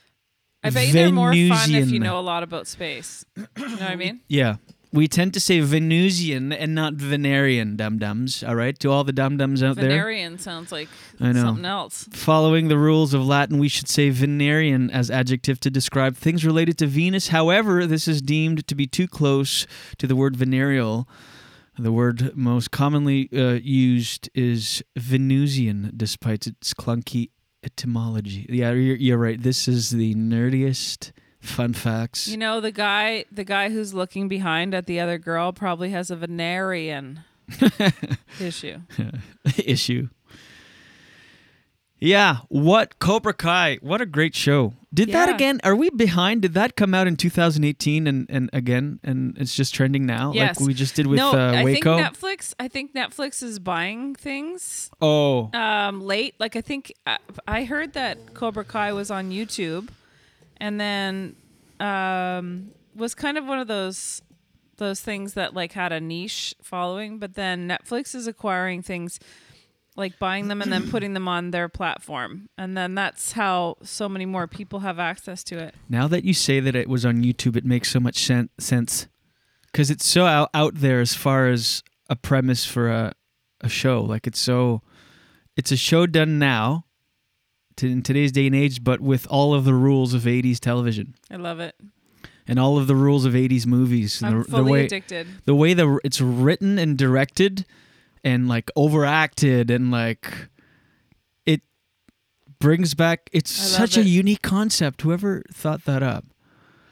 [0.63, 3.25] I bet you they're more fun if you know a lot about space.
[3.37, 4.21] You know what I mean?
[4.29, 4.57] Yeah,
[4.93, 8.43] We tend to say Venusian and not Venerian dum dums.
[8.43, 9.91] All right, to all the dum dums out there.
[9.91, 10.89] Venerian sounds like
[11.21, 11.43] I know.
[11.43, 12.09] something else.
[12.13, 16.79] Following the rules of Latin, we should say Venerian as adjective to describe things related
[16.79, 17.29] to Venus.
[17.29, 19.67] However, this is deemed to be too close
[19.99, 21.09] to the word venereal.
[21.79, 27.31] The word most commonly uh, used is Venusian, despite its clunky
[27.63, 28.47] etymology.
[28.49, 29.43] Yeah, you're, you're right.
[29.43, 31.13] This is the nerdiest
[31.47, 32.29] fun facts.
[32.29, 36.11] You know, the guy the guy who's looking behind at the other girl probably has
[36.11, 37.21] a Venerian
[38.41, 38.81] issue.
[39.65, 40.09] issue.
[41.99, 43.79] Yeah, what Cobra Kai?
[43.81, 44.75] What a great show!
[44.93, 45.61] Did that again?
[45.65, 46.43] Are we behind?
[46.43, 50.33] Did that come out in 2018 and and again and it's just trending now?
[50.35, 50.61] Yes.
[50.61, 51.99] like we just did with no, uh, I think Waco.
[51.99, 52.53] Netflix.
[52.61, 56.35] I think Netflix is buying things oh, um, late.
[56.39, 57.17] Like I think I,
[57.49, 59.89] I heard that Cobra Kai was on YouTube,
[60.59, 61.37] and then
[61.81, 64.23] um, was kind of one of those
[64.79, 67.19] those things that like had a niche following.
[67.19, 69.19] But then Netflix is acquiring things,
[69.97, 74.09] like buying them and then putting them on their platform, and then that's how so
[74.09, 75.75] many more people have access to it.
[75.89, 79.09] now that you say that it was on YouTube, it makes so much sen- sense
[79.73, 83.13] because it's so out, out there as far as a premise for a
[83.63, 84.03] a show.
[84.03, 84.83] Like it's so,
[85.57, 86.85] it's a show done now.
[87.77, 91.15] To, in today's day and age, but with all of the rules of 80s television.
[91.31, 91.75] I love it.
[92.49, 95.27] and all of the rules of 80s movies I'm the, fully the way addicted.
[95.45, 97.67] the way the it's written and directed
[98.25, 100.49] and like overacted and like
[101.45, 101.61] it
[102.61, 106.25] brings back it's such a unique concept whoever thought that up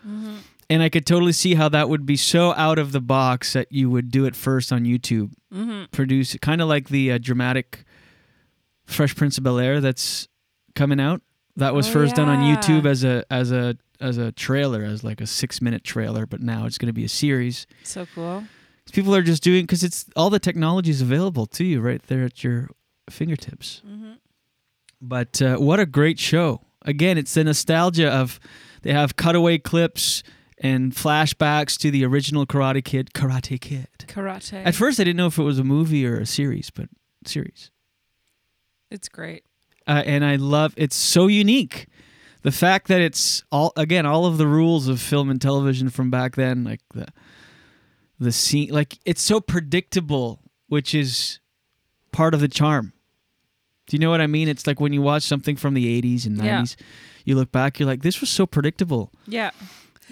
[0.07, 0.39] Mhm.
[0.69, 3.71] and i could totally see how that would be so out of the box that
[3.71, 5.91] you would do it first on youtube Mhm.
[5.93, 7.85] produce kind of like the uh, dramatic
[8.85, 10.27] fresh prince of bel air that's
[10.75, 11.23] coming out
[11.57, 15.05] that was Oh, first done on youtube as a as a as a trailer as
[15.05, 18.45] like a six minute trailer but now it's going to be a series So cool.
[18.93, 22.25] people are just doing because it's all the technology is available to you right there
[22.25, 22.69] at your
[23.09, 24.17] fingertips Mhm.
[25.01, 28.41] but uh, what a great show again it's the nostalgia of
[28.83, 30.23] they have cutaway clips
[30.59, 34.65] and flashbacks to the original karate kid karate kid Karate.
[34.67, 36.89] at first i didn't know if it was a movie or a series but
[37.27, 37.71] series
[38.91, 39.45] it's great.
[39.87, 41.87] Uh, and I love it's so unique.
[42.43, 46.11] The fact that it's all again all of the rules of film and television from
[46.11, 47.07] back then, like the
[48.19, 51.41] the scene, like it's so predictable, which is
[52.13, 52.93] part of the charm.
[53.87, 54.49] Do you know what I mean?
[54.49, 56.61] It's like when you watch something from the '80s and Yeah.
[56.63, 56.77] '90s,
[57.25, 59.51] you look back, you're like, this was so predictable, Yeah.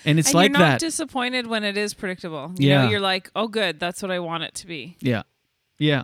[0.05, 0.81] and it's and like you're not that.
[0.81, 2.53] disappointed when it is predictable.
[2.59, 2.83] You Yeah.
[2.85, 4.97] know, you're like, oh, good, that's what I want it to be.
[5.01, 5.23] yeah,
[5.79, 6.03] yeah,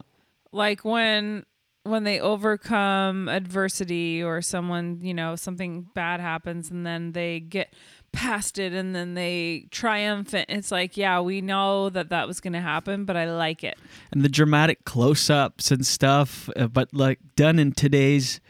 [0.53, 1.45] Like when
[1.89, 7.73] when they overcome adversity or someone, you know, something bad happens and then they get
[8.13, 10.47] past it and then they triumphant.
[10.49, 13.79] It's like, yeah, we know that that was going to happen, but I like it.
[14.13, 18.41] and the dramatic close-ups and stuff, uh, but like done in today's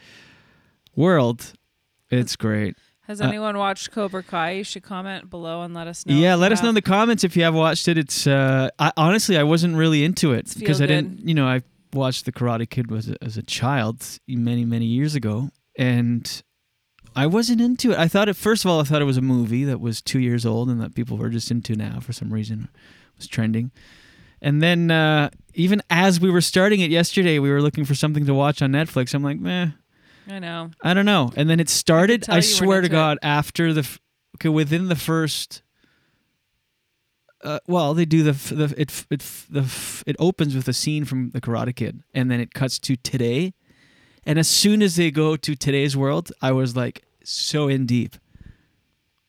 [0.95, 1.53] world,
[2.09, 2.75] it's great.
[3.07, 4.51] Has Uh, anyone watched Cobra Kai?
[4.51, 6.13] You should comment below and let us know.
[6.15, 7.97] yeah, let us know in the comments if you have watched it.
[7.97, 11.61] It's uh, I, honestly I wasn't really into it because I didn't, you know, I
[11.93, 16.43] watched The Karate Kid was as a child many many years ago, and
[17.15, 17.97] I wasn't into it.
[17.97, 20.19] I thought it first of all I thought it was a movie that was two
[20.19, 23.71] years old and that people were just into now for some reason it was trending.
[24.41, 28.25] And then uh, even as we were starting it yesterday, we were looking for something
[28.25, 29.13] to watch on Netflix.
[29.13, 29.71] I'm like, meh.
[30.29, 30.71] I know.
[30.81, 31.33] I don't know.
[31.35, 32.23] And then it started.
[32.23, 32.97] tell I, swear to into it.
[32.97, 33.99] God, after the f-
[34.37, 35.61] okay, within the first.
[37.43, 41.29] Uh, well, they do the the it it the it opens with a scene from
[41.31, 43.53] the Karate Kid, and then it cuts to today,
[44.25, 48.17] and as soon as they go to today's world, I was like so in deep.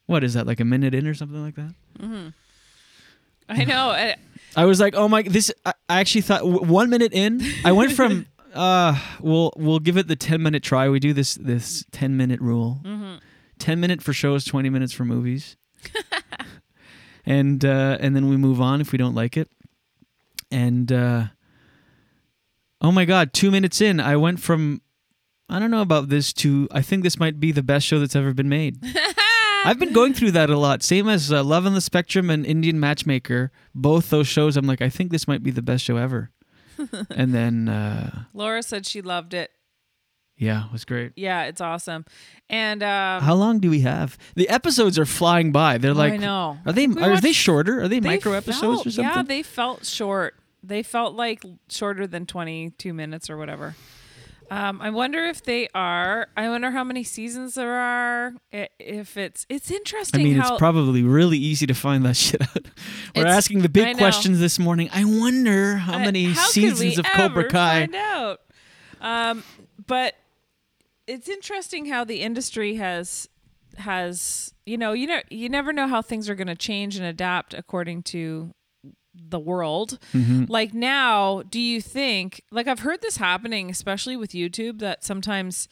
[0.06, 1.74] What is that like a minute in or something like that?
[2.00, 2.28] hmm
[3.48, 3.90] I know.
[3.90, 4.16] I,
[4.56, 5.52] I was like, oh my, this.
[5.64, 9.96] I I actually thought w- one minute in, I went from uh, we'll we'll give
[9.96, 10.88] it the ten minute try.
[10.88, 12.80] We do this this ten minute rule.
[12.84, 13.20] Mhm.
[13.60, 15.56] Ten minute for shows, twenty minutes for movies,
[17.30, 19.48] and uh, and then we move on if we don't like it.
[20.50, 21.26] And uh,
[22.80, 24.82] oh my god, two minutes in, I went from
[25.48, 28.16] I don't know about this to I think this might be the best show that's
[28.16, 28.84] ever been made.
[29.64, 30.82] I've been going through that a lot.
[30.82, 33.52] Same as uh, Love on the Spectrum and Indian Matchmaker.
[33.74, 36.30] Both those shows, I'm like, I think this might be the best show ever.
[37.10, 39.50] and then, uh, Laura said she loved it.
[40.40, 41.12] Yeah, it was great.
[41.16, 42.06] Yeah, it's awesome.
[42.48, 44.16] And um, How long do we have?
[44.36, 45.76] The episodes are flying by.
[45.76, 46.56] They're like, I know.
[46.64, 47.82] are they are they shorter?
[47.82, 49.16] Are they, they micro episodes felt- or something?
[49.16, 50.36] Yeah, they felt short.
[50.62, 53.76] They felt like shorter than 22 minutes or whatever.
[54.50, 56.28] Um, I wonder if they are.
[56.38, 58.32] I wonder how many seasons there are.
[58.50, 60.22] If it's it's interesting.
[60.22, 62.66] I mean, it's probably really easy to find that shit out.
[63.14, 64.88] We're asking the big questions this morning.
[64.90, 67.80] I wonder how many how seasons of Cobra Kai.
[67.80, 68.40] Find out.
[69.02, 69.44] Um,
[69.86, 70.14] but
[71.10, 73.28] it's interesting how the industry has
[73.76, 77.04] has you know you know you never know how things are going to change and
[77.06, 78.50] adapt according to
[79.14, 79.98] the world.
[80.12, 80.48] Mhm.
[80.48, 85.68] Like now, do you think like I've heard this happening especially with YouTube that sometimes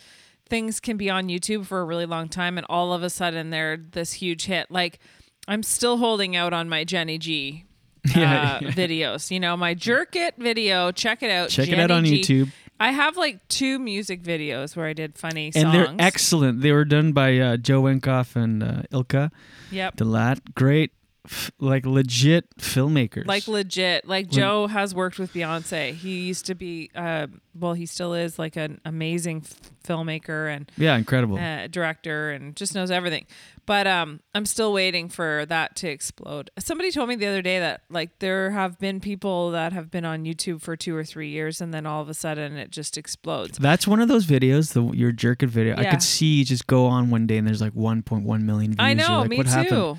[0.48, 3.50] things can be on YouTube for a really long time and all of a sudden
[3.50, 4.70] they're this huge hit.
[4.70, 4.98] Like
[5.46, 7.64] I'm still holding out on my Jenny G
[8.16, 8.58] uh, yeah.
[8.60, 9.30] videos.
[9.30, 10.90] You know, my jerk it video.
[10.92, 11.48] Check it out.
[11.50, 12.20] Check it out on G.
[12.20, 12.52] YouTube.
[12.80, 15.64] I have like two music videos where I did funny songs.
[15.64, 16.60] And they're excellent.
[16.60, 19.30] They were done by uh, Joe Wenkoff and uh, Ilka
[19.70, 19.96] Yep.
[19.96, 20.54] Delat.
[20.54, 20.92] Great,
[21.26, 23.26] f- like legit filmmakers.
[23.26, 24.06] Like legit.
[24.06, 25.94] Like Joe has worked with Beyonce.
[25.94, 30.70] He used to be, uh, well, he still is like an amazing f- filmmaker and
[30.76, 31.38] Yeah, incredible.
[31.38, 33.26] uh, director and just knows everything.
[33.66, 36.50] But um, I'm still waiting for that to explode.
[36.58, 40.06] Somebody told me the other day that like there have been people that have been
[40.06, 42.96] on YouTube for two or three years and then all of a sudden it just
[42.96, 43.58] explodes.
[43.58, 45.76] That's one of those videos, the your jerkin video.
[45.76, 48.76] I could see you just go on one day and there's like 1.1 million views.
[48.78, 49.42] I know, like, me too.
[49.50, 49.98] happened?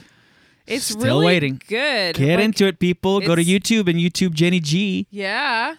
[0.69, 1.61] It's Still really waiting.
[1.67, 2.15] good.
[2.15, 3.19] Get Like, into it, people.
[3.21, 5.07] Go to YouTube and YouTube Jenny G.
[5.09, 5.75] Yeah.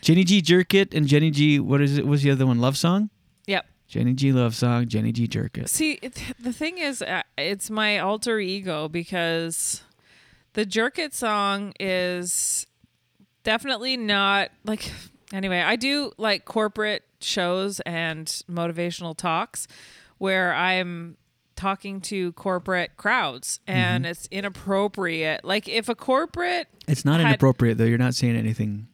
[0.00, 1.58] Jenny G Jerk It and Jenny G.
[1.60, 2.06] What is it?
[2.06, 2.60] Was the other one?
[2.60, 3.10] Love Song.
[3.46, 3.66] Yep.
[3.88, 4.86] Jenny G Love Song.
[4.88, 5.68] Jenny G Jerk It.
[5.68, 5.98] See,
[6.40, 9.82] the thing is, uh, it's my alter ego because
[10.54, 12.66] the Jerk It song is
[13.44, 14.90] definitely not like.
[15.32, 19.66] Anyway, I do like corporate shows and motivational talks
[20.18, 21.16] where I'm
[21.62, 24.08] talking to corporate crowds and Mhm.
[24.10, 25.44] it's inappropriate.
[25.44, 27.84] Like if a corporate It's not had- inappropriate though.
[27.84, 28.88] You're not saying anything.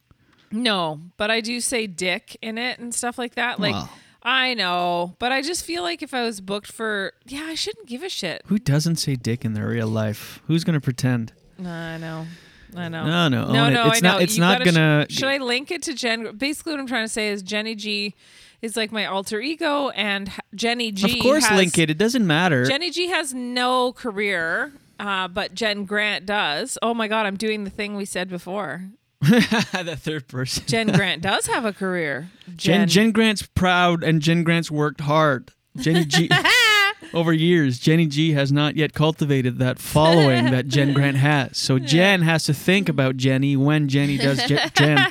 [0.51, 3.59] No, but I do say dick in it and stuff like that.
[3.59, 3.75] Like.
[4.21, 7.87] I know, but I just feel like if I was booked for yeah, I shouldn't
[7.87, 8.41] give a shit.
[8.47, 10.41] Who doesn't say dick in their real life?
[10.47, 11.31] Who's gonna pretend?
[11.57, 12.27] I know.
[12.75, 13.05] I know.
[13.05, 13.73] No, no, no, own it.
[13.75, 13.87] no.
[13.87, 14.11] It's I know.
[14.11, 16.35] not- it's You not gotta sh- gonna- should I link it to Jen?
[16.35, 18.13] Basically, what I'm trying to say is Jenny G
[18.61, 21.17] is like my alter ego, and Jenny G.
[21.17, 21.89] of course, has, link it.
[21.89, 22.65] It doesn't matter.
[22.65, 26.77] Jenny G has no career, uh, but Jen Grant does.
[26.81, 28.89] Oh my God, I'm doing the thing we said before.
[29.21, 30.63] the third person.
[30.65, 32.29] Jen Grant does have a career.
[32.55, 35.51] Jen, Jen Grant's proud and Jen Grant's worked hard.
[35.77, 36.29] Jenny G
[37.13, 41.57] over years, Jenny G has not yet cultivated that following that Jen Grant has.
[41.57, 45.05] So Jen has to think about Jenny when Jenny does Je- Jen.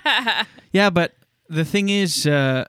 [0.72, 1.14] Yeah, but
[1.48, 2.66] the thing is, uh,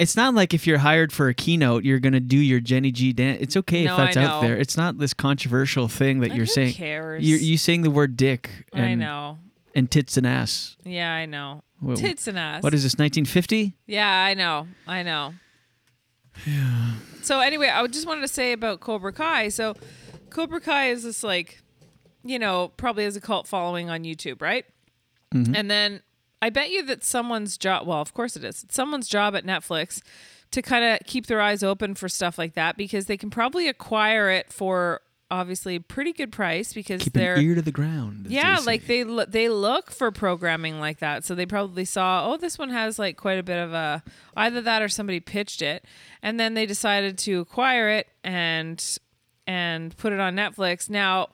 [0.00, 3.12] it's not like if you're hired for a keynote, you're gonna do your Jenny G
[3.12, 3.38] dance.
[3.40, 4.56] It's okay No, if that's out there.
[4.56, 6.74] It's not this controversial thing that Uh, you're who saying.
[6.74, 7.22] cares?
[7.28, 8.50] You're you saying the word dick.
[8.72, 9.38] And, I know.
[9.74, 10.76] And tits and ass.
[10.84, 11.62] Yeah, I know.
[11.96, 12.62] Tits and ass.
[12.62, 12.94] What is this?
[12.98, 13.74] 1950?
[13.86, 14.66] Yeah, I know.
[14.86, 15.34] I know.
[16.46, 16.92] Yeah.
[17.22, 19.48] So anyway, I just wanted to say about Cobra Kai.
[19.48, 19.74] So
[20.30, 21.62] Cobra Kai is this like,
[22.24, 24.64] you know, probably has a cult following on YouTube, right?
[25.34, 25.54] Mhm.
[25.56, 26.02] And then
[26.42, 28.64] I bet you that someone's job, well, of course it is.
[28.64, 30.00] It's someone's job at Netflix
[30.50, 33.68] to kind of keep their eyes open for stuff like that because they can probably
[33.68, 35.00] acquire it for
[35.30, 38.26] obviously a pretty good price because Keep they're ear to the ground.
[38.28, 41.24] yeah, they like they lo- they look for programming like that.
[41.24, 44.02] So they probably saw, oh, this one has like quite a bit of a
[44.36, 45.84] either that or somebody pitched it,
[46.22, 48.98] and then they decided to acquire it and
[49.46, 50.90] and put it on Netflix.
[50.90, 51.28] Now,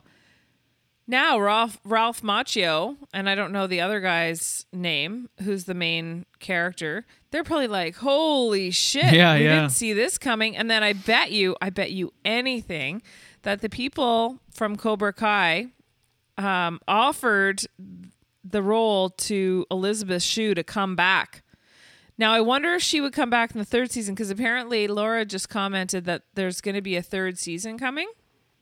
[1.07, 6.25] now Ralph Ralph Macchio and I don't know the other guy's name, who's the main
[6.39, 7.05] character.
[7.31, 9.55] They're probably like, holy shit, Yeah, we yeah.
[9.55, 10.55] didn't see this coming.
[10.55, 13.01] And then I bet you, I bet you anything
[13.43, 15.67] that the people from Cobra Kai
[16.37, 17.61] um, offered
[18.43, 21.43] the role to Elizabeth Shue to come back.
[22.17, 25.23] Now, I wonder if she would come back in the third season because apparently Laura
[25.25, 28.07] just commented that there's going to be a third season coming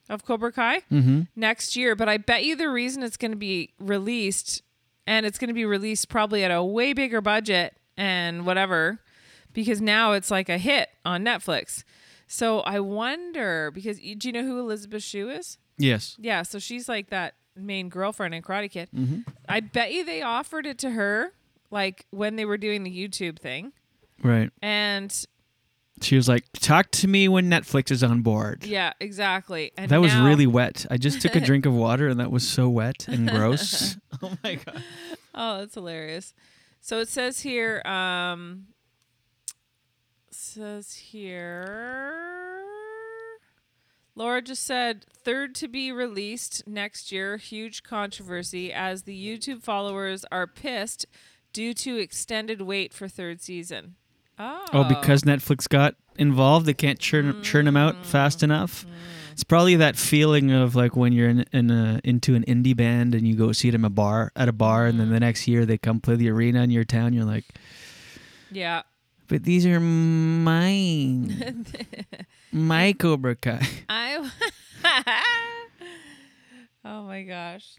[0.09, 1.27] of Cobra Kai Mhm.
[1.35, 1.95] next year.
[1.95, 4.61] But I bet you the reason it's going to be released
[5.07, 8.99] and it's going to be released probably at a way bigger budget and whatever
[9.53, 11.83] because now it's like a hit on Netflix.
[12.27, 15.57] So I wonder because do you know who Elizabeth Shue is?
[15.77, 16.15] Yes.
[16.19, 18.89] Yeah, so she's like that main girlfriend in Karate Kid.
[18.93, 19.25] Mhm.
[19.47, 21.33] I bet you they offered it to her
[21.71, 23.71] like when they were doing the YouTube thing.
[24.21, 24.49] Right.
[24.61, 25.13] And
[26.01, 29.71] She was like, "Talk to me when Netflix is on board." yeah, exactly.
[29.77, 30.85] And that was now- really wet.
[30.91, 33.97] I just took a drink of water and that was so wet and gross.
[34.21, 34.83] oh my god.
[35.33, 36.33] Oh, that's hilarious.
[36.81, 38.67] So it says here um
[40.31, 42.61] says here
[44.15, 50.23] Laura just said third to be released next year, huge controversy as the YouTube followers
[50.31, 51.05] are pissed
[51.51, 53.95] due to extended wait for third season.
[54.37, 54.65] Oh.
[54.73, 58.43] Oh, because Netflix got involved, they can't churn churn them out fast mm.
[58.43, 58.85] enough.
[58.85, 58.89] Mm.
[59.31, 63.13] It's probably that feeling of like when you're in, in a, into an indie band
[63.13, 65.21] and you go see them a bar at a bar, and then the mm.
[65.21, 67.13] next year they come play the arena in your town.
[67.13, 67.45] You're like,
[68.51, 68.83] Yeah.
[69.27, 71.65] but these are mine,
[72.51, 73.67] my Cobra Kai.
[73.89, 74.31] I.
[76.85, 77.75] oh my gosh.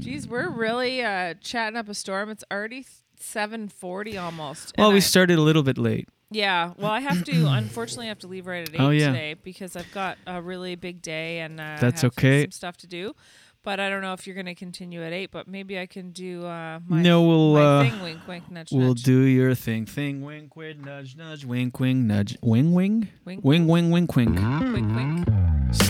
[0.00, 2.28] Jeez, we're really uh, chatting up a storm.
[2.28, 2.84] It's already
[3.24, 4.72] seven forty almost.
[4.78, 6.08] Well, we I- started a little bit late.
[6.30, 6.72] Yeah.
[6.78, 7.46] Well, I have to.
[7.48, 9.08] unfortunately, I have to leave right at eight Oh, yeah.
[9.12, 12.42] today because I've got a really big day and uh, That's have okay.
[12.44, 13.14] Some stuff to do.
[13.62, 15.30] But I don't know if you're going to continue at eight.
[15.30, 18.02] But maybe I can do uh, my no, we'll my uh, thing.
[18.02, 19.02] Wink, wink, nudge, we'll nudge.
[19.04, 19.86] do your thing.
[19.86, 23.42] Thing, wink, wink, nudge, nudge, wink, wink, nudge, wing, wing, Wink.
[23.44, 24.38] wing, wing, wink, wink.
[24.38, 25.28] Wink, wink.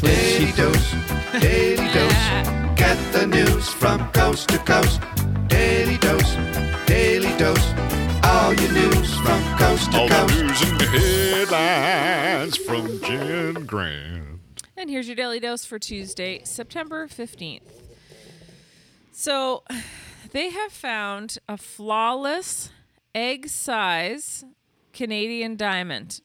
[0.02, 0.92] Daily dose,
[1.40, 2.28] daily dose.
[2.76, 5.00] Get the news from coast to coast.
[5.48, 6.34] Daily dose,
[6.94, 7.72] daily dose.
[8.22, 10.34] All your news from coast to All the coast.
[10.38, 14.62] news and headlines from Jen Grant.
[14.76, 17.62] And here's your daily dose for Tuesday, September 15th.
[19.10, 19.64] So,
[20.30, 22.70] they have found a flawless
[23.12, 24.44] egg size
[24.92, 26.20] Canadian diamond.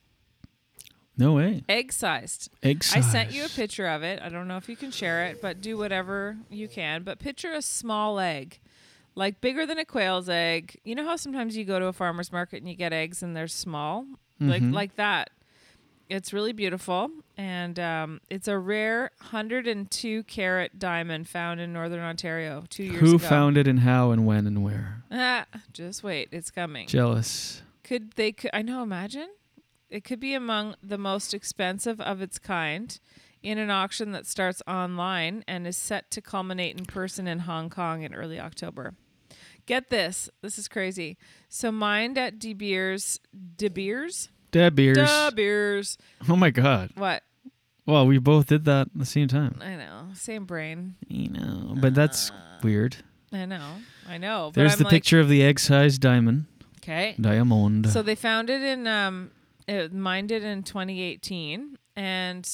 [1.18, 1.64] No way.
[1.68, 2.48] Egg sized.
[2.62, 3.08] Egg sized.
[3.08, 4.22] I sent you a picture of it.
[4.22, 7.02] I don't know if you can share it, but do whatever you can.
[7.02, 8.60] But picture a small egg,
[9.14, 10.78] like bigger than a quail's egg.
[10.84, 13.36] You know how sometimes you go to a farmer's market and you get eggs and
[13.36, 14.06] they're small?
[14.38, 14.72] Like Mhm.
[14.72, 15.30] like that.
[16.08, 17.10] It's really beautiful.
[17.36, 23.16] And um, it's a rare 102 carat diamond found in northern Ontario two years Who
[23.16, 23.18] ago.
[23.18, 25.04] found it and how and when and where?
[25.10, 26.86] Ah, just wait, it's coming.
[26.88, 27.62] Jealous.
[27.84, 28.32] Could they?
[28.32, 28.82] Could, I know.
[28.82, 29.28] Imagine
[29.88, 32.98] it could be among the most expensive of its kind
[33.42, 37.70] in an auction that starts online and is set to culminate in person in Hong
[37.70, 38.94] Kong in early October.
[39.66, 40.28] Get this.
[40.42, 41.16] This is crazy.
[41.48, 43.20] So mined at De Beers,
[43.56, 44.96] De Beers, De beers.
[44.96, 45.98] De Beers.
[46.28, 46.90] Oh my god.
[46.96, 47.22] What?
[47.86, 49.58] Well, we both did that at the same time.
[49.60, 50.08] I know.
[50.14, 50.96] Same brain.
[51.08, 52.30] You know, but that's
[52.62, 52.96] weird.
[53.32, 53.76] I know.
[54.08, 54.50] I know.
[54.52, 56.46] But There's the like, picture of the egg-sized diamond.
[56.78, 57.14] Okay.
[57.20, 57.90] Diamond.
[57.90, 59.30] So they found it in um,
[59.68, 62.44] it mined it in 2018, and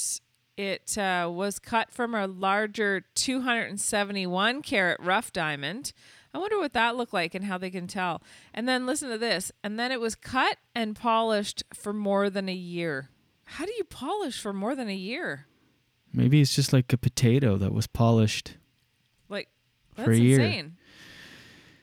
[0.56, 5.92] it uh, was cut from a larger 271 carat rough diamond.
[6.34, 8.22] I wonder what that looked like and how they can tell.
[8.52, 9.50] And then listen to this.
[9.64, 13.10] And then it was cut and polished for more than a year.
[13.44, 15.46] How do you polish for more than a year?
[16.12, 18.56] Maybe it's just like a potato that was polished.
[19.28, 19.48] Like
[19.94, 20.40] For that's a year.
[20.40, 20.76] insane.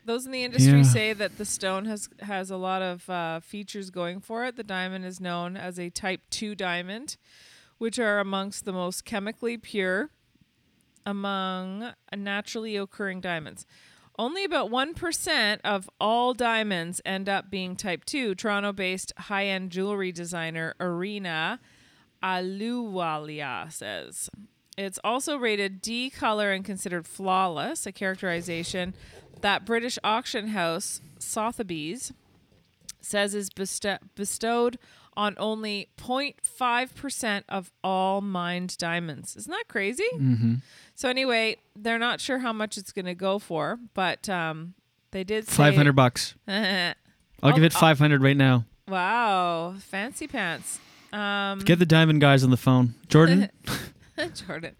[0.06, 0.84] Those in the industry Yeah.
[0.84, 4.56] say that the stone has has a lot of uh, features going for it.
[4.58, 7.16] The diamond is known as a Type Two diamond,
[7.78, 10.10] which are amongst the most chemically pure
[11.06, 13.66] among naturally occurring diamonds.
[14.18, 18.36] Only about 1% of all diamonds end up being Type 2.
[18.36, 21.60] Toronto based high end jewelry designer Arena
[22.22, 24.30] Aluwalia says.
[24.78, 28.94] It's also rated D color and considered flawless, a characterization
[29.42, 32.14] that British auction house Sotheby's
[33.02, 34.78] says is besto- bestowed
[35.16, 39.36] on only 0.5% of all mined diamonds.
[39.36, 40.08] Isn't that crazy?
[40.16, 40.62] Mhm.
[40.96, 44.74] So anyway, they're not sure how much it's going to go for, but um,
[45.12, 46.36] they did say 500 bucks.
[46.48, 46.94] I'll,
[47.44, 48.66] I'll give it 500 right now.
[48.88, 50.80] Wow, fancy pants.
[51.12, 52.96] Um, Get the diamond guys on the phone.
[53.08, 53.50] Jordan,
[54.48, 54.76] Jordan.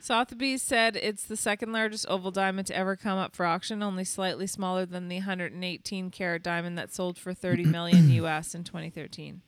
[0.00, 4.04] Sotheby's said it's the second largest oval diamond to ever come up for auction, only
[4.04, 9.42] slightly smaller than the 118 carat diamond that sold for 30 million US in 2013.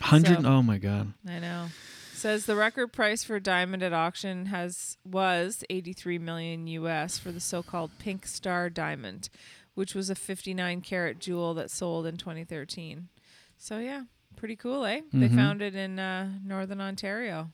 [0.00, 1.12] 100 So- Oh my god.
[1.28, 1.68] I know.
[2.14, 7.30] Says the record price for a diamond at auction has was 83 million US for
[7.30, 9.28] the so-called Pink Star diamond,
[9.74, 13.08] which was a 59 carat jewel that sold in 2013.
[13.56, 14.02] So yeah,
[14.34, 15.02] pretty cool, eh?
[15.12, 15.36] They Mhm.
[15.36, 17.52] found it in uh, northern Ontario.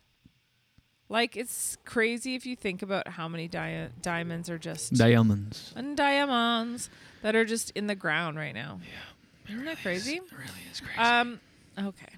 [1.10, 5.74] Like it's crazy if you think about how many dia- diamonds are just Diamonds.
[5.76, 6.88] and diamonds
[7.20, 8.80] that are just in the ground right now.
[8.82, 10.16] Yeah, isn't that crazy?
[10.16, 10.98] it really is crazy.
[10.98, 11.40] Um,
[11.78, 12.08] okay.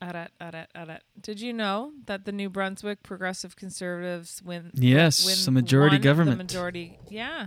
[0.00, 0.30] I can't it.
[0.42, 1.02] Alright, alright, alright.
[1.20, 4.70] Did you know that the New Brunswick Progressive Conservatives win?
[4.74, 6.38] Yes, win the majority won government.
[6.38, 7.46] The majority, yeah.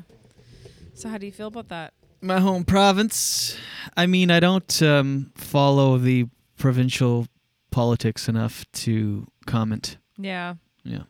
[0.93, 1.93] So how do you feel about that?
[2.21, 3.57] My home province.
[3.97, 6.27] I mean, I don't um, follow the
[6.57, 7.27] provincial
[7.71, 9.97] politics enough to comment.
[10.17, 10.55] Yeah.
[10.83, 11.03] Yeah.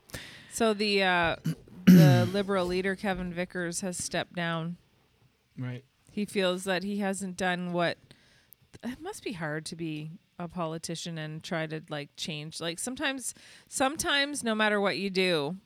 [0.51, 1.35] So the uh,
[1.85, 4.77] the Liberal leader Kevin Vickers has stepped down.
[5.57, 5.83] Right.
[6.11, 7.97] He feels that he hasn't done what.
[8.83, 10.11] It must be hard to be
[10.41, 12.59] a politician and try to like change.
[12.59, 13.33] Like sometimes,
[13.67, 15.57] sometimes no matter what you do,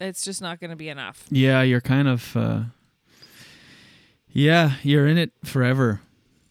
[0.00, 1.24] it's just not going to be enough.
[1.30, 2.36] Yeah, you're kind of.
[2.36, 2.62] Uh,
[4.28, 6.00] yeah, you're in it forever.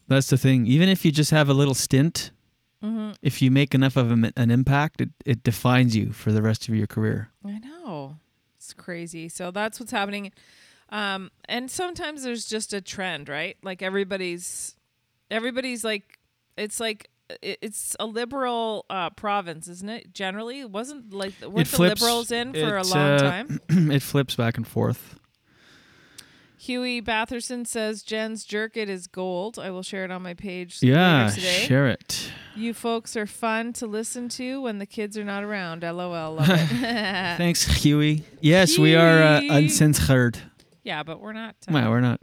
[0.07, 0.65] That's the thing.
[0.67, 2.31] Even if you just have a little stint,
[2.83, 3.15] Mhm.
[3.21, 6.75] if you make enough of an impact, it, it defines you for the rest of
[6.75, 7.29] your career.
[7.43, 8.17] I know.
[8.57, 9.29] It's crazy.
[9.29, 10.31] So that's what's happening.
[10.89, 13.57] Um, and sometimes there's just a trend, right?
[13.63, 14.75] Like everybody's,
[15.31, 16.19] everybody's like,
[16.57, 17.09] it's like,
[17.41, 20.13] it's a liberal uh, province, isn't it?
[20.13, 23.59] Generally, it wasn't like weren't it the liberals in for a long uh, time.
[23.69, 25.19] it flips back and forth.
[26.57, 29.59] Huey Batherson says Jen's jerk it is gold.
[29.59, 30.81] I will share it on my page.
[30.81, 31.65] Yeah, today.
[31.65, 32.31] share it.
[32.55, 35.83] You folks are fun to listen to when the kids are not around.
[35.83, 36.37] LOL.
[36.43, 38.23] Thanks, Huey.
[38.39, 40.39] Yes, we are uh, uncensored.
[40.83, 41.55] Yeah, but we're not.
[41.67, 42.19] Uh, Well, we're not.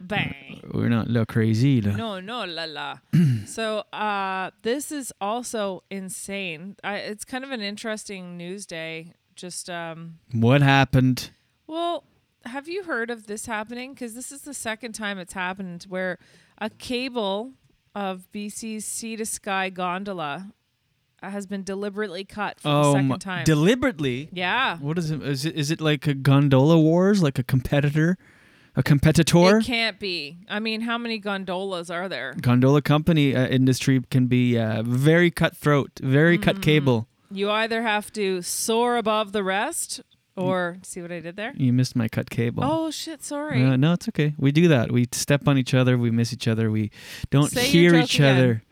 [0.00, 0.60] Bang.
[0.72, 1.80] We're not la crazy.
[1.80, 1.94] la.
[1.96, 2.98] No, no, la la.
[3.46, 6.76] so, uh, this is also insane.
[6.82, 9.12] I, it's kind of an interesting news day.
[9.36, 11.30] Just, um, What happened?
[11.66, 12.04] well,
[12.46, 13.92] have you heard of this happening?
[13.92, 16.18] Because this is the second time it's happened where
[16.58, 17.52] a cable
[17.94, 20.52] of BC's Sea to Sky gondola
[21.22, 23.44] has been deliberately cut for the Oh, second my- time.
[23.44, 24.30] deliberately.
[24.32, 24.78] Yeah.
[24.78, 25.22] What is it?
[25.22, 28.16] Is it is it like a gondola wars, like a competitor,
[28.76, 29.58] a competitor?
[29.58, 30.38] It can't be.
[30.48, 32.34] I mean, how many gondolas are there?
[32.40, 36.44] Gondola company uh, industry can be uh, very cutthroat, very Mm-hmm.
[36.44, 37.08] cut cable.
[37.32, 40.00] You either have to soar above the rest
[40.36, 41.52] or see what I did there?
[41.56, 42.64] You missed my cut cable.
[42.64, 43.62] Oh shit, sorry.
[43.62, 44.34] Uh, no, it's okay.
[44.38, 44.90] We do that.
[44.90, 45.96] We step on each other.
[45.98, 46.70] We miss each other.
[46.70, 46.90] We
[47.30, 48.36] don't Say hear each again.
[48.36, 48.62] other.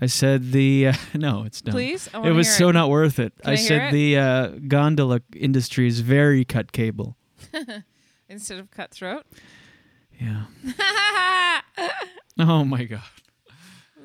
[0.00, 1.74] I said the uh, no, it's done.
[1.74, 2.08] Please?
[2.14, 2.72] I it was so it.
[2.72, 3.34] not worth it.
[3.42, 3.92] Can I I said it?
[3.92, 7.16] the uh, gondola industry is very cut cable.
[8.32, 9.24] Instead of cutthroat.
[10.18, 10.44] Yeah.
[12.38, 13.02] Oh my god.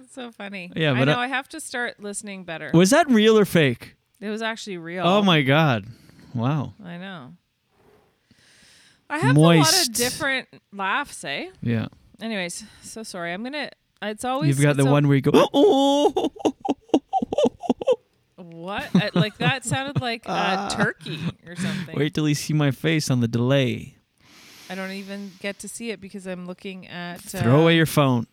[0.01, 0.69] It's so funny.
[0.75, 2.69] Yeah, but I but know I- I have to start listening better.
[2.73, 3.95] Was that real or fake?
[4.19, 5.07] It was actually real.
[5.07, 5.85] Oh my god.
[6.35, 6.73] Wow.
[6.83, 7.33] I know.
[9.09, 11.49] I have a lot of different laughs, eh?
[11.61, 11.87] Yeah.
[12.21, 13.31] Anyways, so sorry.
[13.31, 13.69] I'm gonna.
[14.01, 14.49] It's always.
[14.49, 16.31] You've got the one where you go, oh,
[18.35, 18.93] What?
[18.93, 21.95] Uh, like that sounded like a turkey or something.
[21.97, 23.95] wait till you see my face on the delay.
[24.69, 27.33] I don't even get to see it because I'm looking at.
[27.33, 28.27] Uh, Throw away your phone.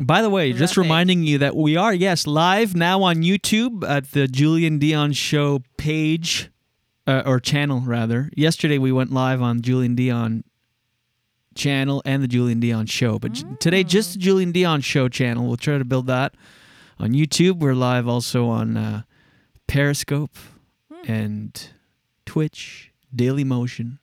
[0.00, 4.12] By the way, just reminding you that we are, yes, live now on YouTube at
[4.12, 6.50] the Julien Dionne Show page,
[7.06, 8.30] uh, or channel rather.
[8.36, 10.42] Yesterday we went live on Julien Dionne
[11.54, 15.46] channel and the Julien Dionne Show, but j- today just the Julien Dionne Show channel.
[15.46, 16.34] We'll try to build that
[17.00, 17.58] on YouTube.
[17.58, 19.02] We're live also on uh,
[19.66, 20.36] Periscope
[21.06, 21.70] and
[22.26, 23.98] Twitch, Daily Motion.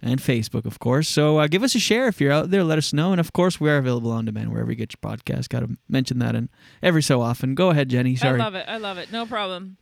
[0.00, 1.08] And Facebook, of course.
[1.08, 2.62] So uh, give us a share if you're out there.
[2.62, 3.10] Let us know.
[3.10, 5.48] And of course, we are available on demand wherever you get your podcast.
[5.48, 6.48] Got to mention that and
[6.82, 7.56] every so often.
[7.56, 8.14] Go ahead, Jenny.
[8.14, 8.40] Sorry.
[8.40, 8.66] I love it.
[8.68, 9.10] I love it.
[9.10, 9.76] No problem.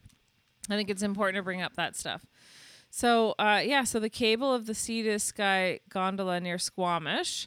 [0.71, 2.25] I think it's important to bring up that stuff.
[2.91, 7.47] So, uh, yeah, so the cable of the Sea to Sky gondola near Squamish,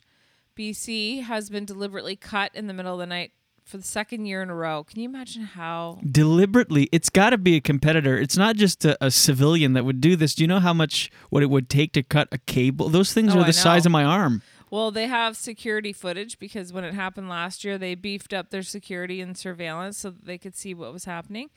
[0.55, 3.31] BC, has been deliberately cut in the middle of the night
[3.69, 4.83] for the second year in a row.
[4.83, 5.99] Can you imagine how?
[6.09, 8.17] Deliberately, it's got to be a competitor.
[8.17, 10.35] It's not just a, a civilian that would do this.
[10.35, 12.89] Do you know how much what it would take to cut a cable?
[12.89, 14.41] Those things Oh, are the size of my arm.
[14.71, 18.63] Well, they have security footage because when it happened last year, they beefed up their
[18.63, 21.49] security and surveillance so that they could see what was happening.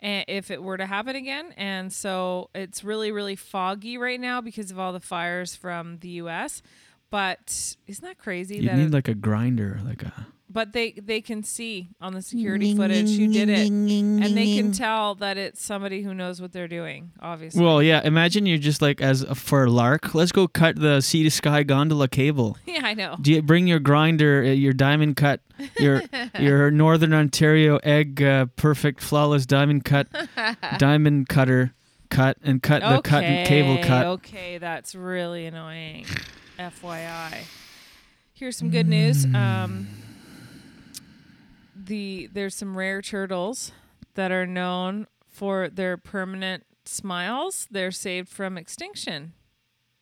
[0.00, 4.40] And if it were to happen again, and so it's really, really foggy right now
[4.40, 6.60] because of all the fires from the U.S.
[7.08, 8.56] But isn't that crazy?
[8.56, 10.26] You that need like a grinder, like a.
[10.48, 14.72] but they they can see on the security footage who did it, and they can
[14.72, 17.12] tell that it's somebody who knows what they're doing.
[17.20, 17.64] Obviously.
[17.64, 18.00] Well, yeah.
[18.04, 20.14] Imagine you're just like as a, for a lark.
[20.14, 22.56] Let's go cut the sea to sky gondola cable.
[22.66, 23.16] Yeah, I know.
[23.18, 25.40] Do you bring your grinder, uh, your diamond cut,
[25.78, 26.02] your
[26.38, 30.08] your Northern Ontario egg uh, perfect flawless diamond cut,
[30.78, 31.72] diamond cutter,
[32.10, 34.06] cut and cut the cut and cable cut.
[34.06, 36.04] Okay, that's really annoying.
[36.58, 37.44] FYI.
[38.34, 39.24] Here's some good news.
[39.24, 39.88] Um,
[41.86, 43.72] the there's some rare turtles
[44.14, 47.66] that are known for their permanent smiles.
[47.70, 49.32] They're saved from extinction.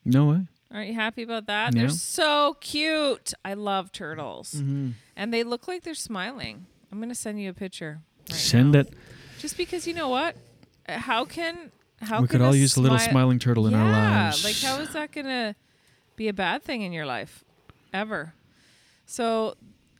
[0.03, 0.47] No way.
[0.71, 1.73] Aren't you happy about that?
[1.75, 1.81] Yeah.
[1.81, 3.33] They're so cute.
[3.43, 4.55] I love turtles.
[4.55, 4.93] Mhm.
[5.15, 6.65] And they look like they're smiling.
[6.91, 8.01] I'm going to send you a picture.
[8.29, 8.93] Send it.
[9.39, 10.35] Just because you know what?
[10.87, 11.71] How can
[12.01, 14.43] how We can could all use a little smiling turtle in our Yeah, lives.
[14.43, 15.55] Like how is that gonna
[16.15, 17.43] be a bad thing in your life?
[17.93, 18.33] Ever.
[19.05, 19.55] So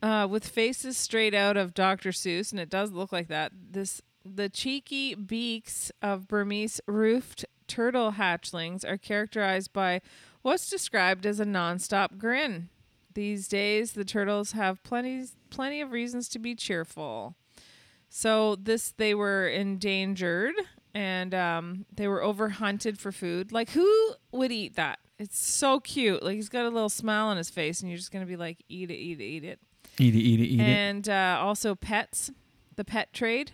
[0.06, 2.12] uh, with faces straight out of Dr.
[2.12, 8.14] Seuss, and it does look like that, this the cheeky beaks of Burmese roofed turtle
[8.14, 10.02] hatchlings are characterized by
[10.44, 12.70] what's described as a nonstop grin.
[13.16, 17.36] These days, the turtles have plenty plenty of reasons to be cheerful.
[18.08, 20.54] So this they were endangered
[20.94, 23.52] and um, they were overhunted for food.
[23.52, 25.00] Like who would eat that?
[25.18, 26.22] It's so cute.
[26.22, 28.64] Like he's got a little smile on his face, and you're just gonna be like,
[28.70, 29.60] eat it, eat it, eat it.
[29.98, 30.64] Eat it, eat it, eat it.
[30.64, 32.32] and uh, also pets,
[32.76, 33.52] the pet trade,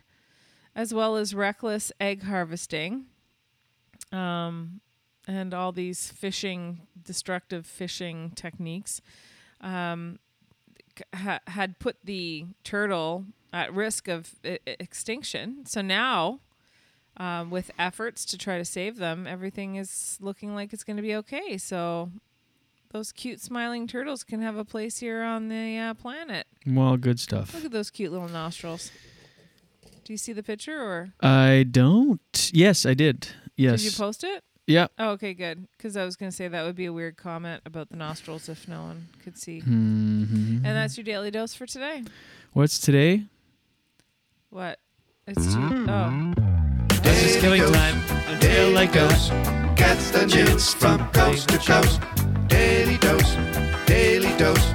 [0.75, 3.05] as well as reckless egg harvesting,
[4.11, 4.81] um,
[5.27, 9.01] and all these fishing, destructive fishing techniques,
[9.61, 10.17] um,
[11.13, 15.65] ha- had put the turtle at risk of I- extinction.
[15.65, 16.39] So now.
[17.17, 21.03] Um, with efforts to try to save them, everything is looking like it's going to
[21.03, 21.57] be okay.
[21.57, 22.09] So,
[22.91, 26.47] those cute smiling turtles can have a place here on the uh, planet.
[26.65, 27.53] Well, good stuff.
[27.53, 28.91] Look at those cute little nostrils.
[30.03, 32.51] Do you see the picture or I don't.
[32.53, 33.29] Yes, I did.
[33.55, 33.81] Yes.
[33.81, 34.43] did you post it?
[34.67, 34.87] Yeah.
[34.97, 35.67] Oh, okay, good.
[35.77, 38.47] Because I was going to say that would be a weird comment about the nostrils
[38.49, 39.61] if no one could see.
[39.61, 40.57] Mhm.
[40.57, 42.03] And that's your daily dose for today.
[42.53, 43.23] What's today?
[44.49, 44.79] What?
[45.27, 45.85] It's too.
[45.87, 46.33] Oh.
[47.03, 48.01] It's killing time.
[48.27, 49.29] Until like us.
[49.77, 52.01] Gets the news from coast to coast.
[52.51, 53.35] Daily dose,
[53.87, 54.73] daily dose.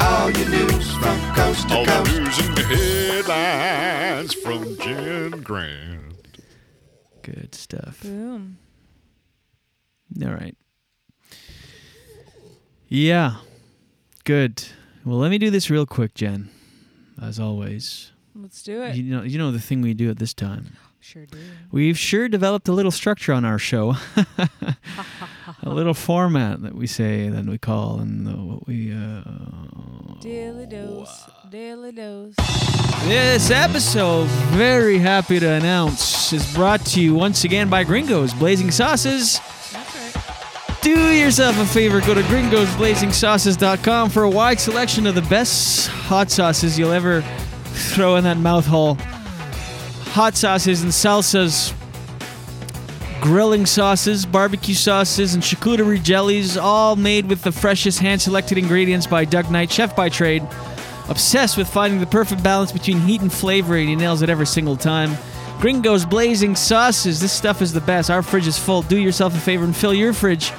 [0.00, 2.18] All your news from coast to All the coast.
[2.18, 6.38] news and headlines from Jen Grant.
[7.22, 8.00] Good stuff.
[8.02, 8.58] Boom.
[10.24, 10.56] All right.
[12.88, 13.36] Yeah.
[14.24, 14.64] Good.
[15.04, 16.48] Well, let me do this real quick, Jen.
[17.20, 18.12] As always.
[18.34, 18.96] Let's do it.
[18.96, 20.76] You know, you know the thing we do at this time.
[21.00, 21.38] Sure do.
[21.70, 23.94] We've sure developed a little structure on our show,
[25.70, 28.92] a little format that we say, that we call, and the, what we.
[28.92, 29.22] Uh,
[30.20, 31.24] Daily dose.
[31.50, 32.34] Daily dose.
[33.04, 38.70] This episode, very happy to announce, is brought to you once again by Gringos Blazing
[38.70, 39.40] Sauces.
[40.80, 46.30] Do yourself a favor, go to gringosblazingsauces.com for a wide selection of the best hot
[46.30, 47.22] sauces you'll ever
[47.64, 48.96] throw in that mouth hole.
[50.12, 51.72] Hot sauces and salsas,
[53.20, 59.06] grilling sauces, barbecue sauces, and charcuterie jellies, all made with the freshest hand selected ingredients
[59.06, 60.46] by Doug Knight, chef by trade.
[61.08, 64.46] Obsessed with finding the perfect balance between heat and flavor, and he nails it every
[64.46, 65.16] single time.
[65.60, 67.20] Gringo's Blazing Sauces.
[67.20, 68.10] This stuff is the best.
[68.10, 68.82] Our fridge is full.
[68.82, 70.52] Do yourself a favor and fill your fridge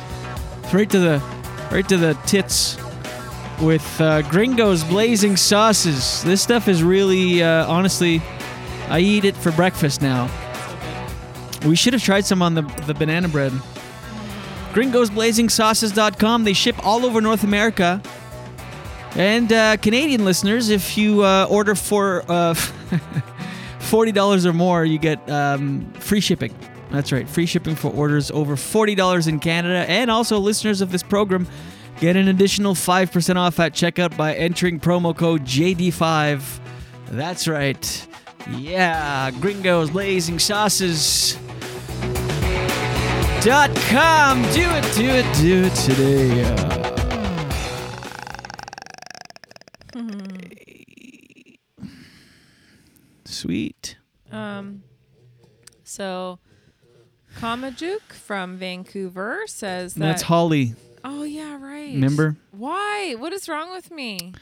[0.74, 1.24] right to the
[1.72, 2.78] right to the tits
[3.62, 6.24] with uh, Gringo's Blazing Sauces.
[6.24, 8.22] This stuff is really, uh, honestly,
[8.89, 10.30] I eat it for breakfast now.
[11.66, 13.51] We should have tried some on the the banana bread.
[14.74, 16.43] GringosBlazingSauces.com.
[16.43, 18.01] They ship all over North America.
[19.16, 22.53] And uh, Canadian listeners, if you uh, order for uh,
[23.80, 26.53] $40 or more, you get um, free shipping.
[26.91, 29.89] That's right, free shipping for orders over $40 in Canada.
[29.89, 31.47] And also, listeners of this program
[31.99, 36.60] get an additional 5% off at checkout by entering promo code JD5.
[37.07, 38.07] That's right.
[38.51, 41.38] Yeah, Gringos Blazing Sauces.
[43.42, 44.42] Dot com.
[44.54, 46.44] Do it, do it, do it today.
[49.96, 50.04] Uh,
[53.26, 53.98] sweet.
[54.32, 54.84] Um,
[55.84, 56.40] so
[57.40, 60.76] Kamajuk from Vancouver says that That's Holly.
[61.04, 61.94] Oh yeah, right.
[61.94, 62.36] Remember?
[62.52, 63.16] Why?
[63.18, 64.34] What is wrong with me?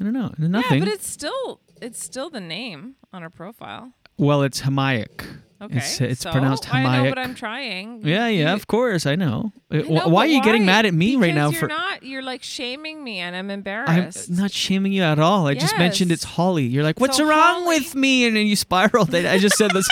[0.00, 0.34] I don't know.
[0.36, 0.78] Nothing.
[0.80, 3.92] Yeah, but it's still it's still the name on her profile.
[4.18, 5.39] well, it's Hamayak.
[5.62, 6.86] Okay, It's, it's so, pronounced Hamayak.
[6.86, 8.00] I know, but I'm trying.
[8.06, 9.52] Yeah, yeah, of course, I know.
[9.70, 11.68] Uh, I know, why are you getting mad at me right now you're for?
[11.68, 12.02] not.
[12.02, 14.30] You're like shaming me, and I'm embarrassed.
[14.30, 15.46] I'm not shaming you at all.
[15.46, 16.64] I just mentioned it's Holly.
[16.64, 18.26] You're like, what's So wrong with me?
[18.26, 19.14] And then you spiraled.
[19.14, 19.86] I I just said this.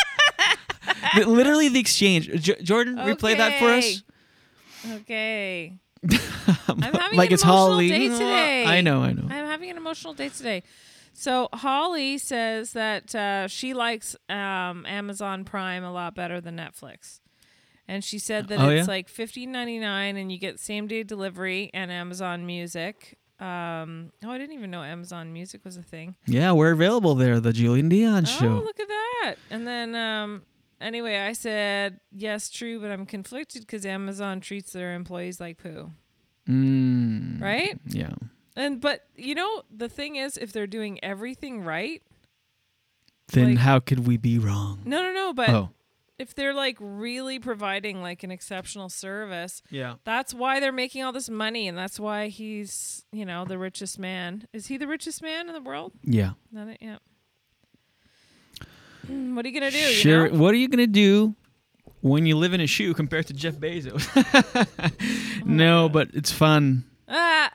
[1.27, 2.29] Literally the exchange.
[2.43, 4.03] J- Jordan, replay that for us.
[5.01, 5.75] Okay.
[6.69, 7.89] I'm having like an it's emotional Holly.
[7.89, 8.65] day today.
[8.65, 9.25] I know, I know.
[9.25, 10.63] I'm having an emotional day today.
[11.21, 17.19] So Holly says that uh, she likes um, Amazon Prime a lot better than Netflix,
[17.89, 18.95] and she said that Oh, it's yeah?
[18.95, 23.19] like fifteen ninety nine, and you get same day delivery and Amazon Music.
[23.41, 26.15] Um, oh, I didn't even know Amazon Music was a thing.
[26.27, 27.41] Yeah, we're available there.
[27.41, 28.47] The Julien Dionne Show.
[28.59, 29.35] Oh, look at that!
[29.51, 30.43] And then um,
[30.81, 35.91] anyway, I said yes, true, but I'm conflicted because Amazon treats their employees like poo.
[36.49, 37.77] Mm, Right?
[37.87, 38.11] Yeah.
[38.59, 42.03] And but you know the thing is, if they're doing everything right,
[43.31, 44.81] Then Like- how could we be wrong?
[44.85, 45.33] no, no, no.
[45.35, 45.71] But Oh.
[46.19, 49.97] if they're like really providing like an exceptional service, Yeah.
[50.05, 53.99] that's why they're making all this money, and that's why he's you know the richest
[53.99, 54.49] man.
[54.55, 55.93] Is he the richest man in the world?
[56.03, 56.33] Yeah.
[56.51, 56.99] Not it, yeah.
[59.07, 59.79] Mm, What are you gonna do?
[59.79, 60.31] you Sure.
[60.31, 60.39] know?
[60.39, 61.35] What are you gonna do
[62.01, 64.05] when you live in a shoe compared to Jeff Bezos?
[65.45, 66.85] no, but it's fun.
[67.09, 67.51] Ah.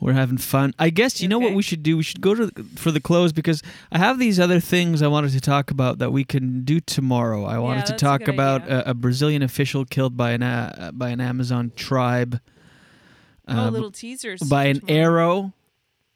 [0.00, 0.74] We're having fun.
[0.78, 1.98] I guess you know what we should do.
[1.98, 5.32] We should go to for the close because I have these other things I wanted
[5.32, 7.44] to talk about that we can do tomorrow.
[7.44, 10.90] I wanted to that's a talk about a, a Brazilian official killed by an uh,
[10.94, 12.40] by an Amazon tribe.
[13.46, 15.00] Oh, uh, little teasers by an tomorrow.
[15.00, 15.52] arrow.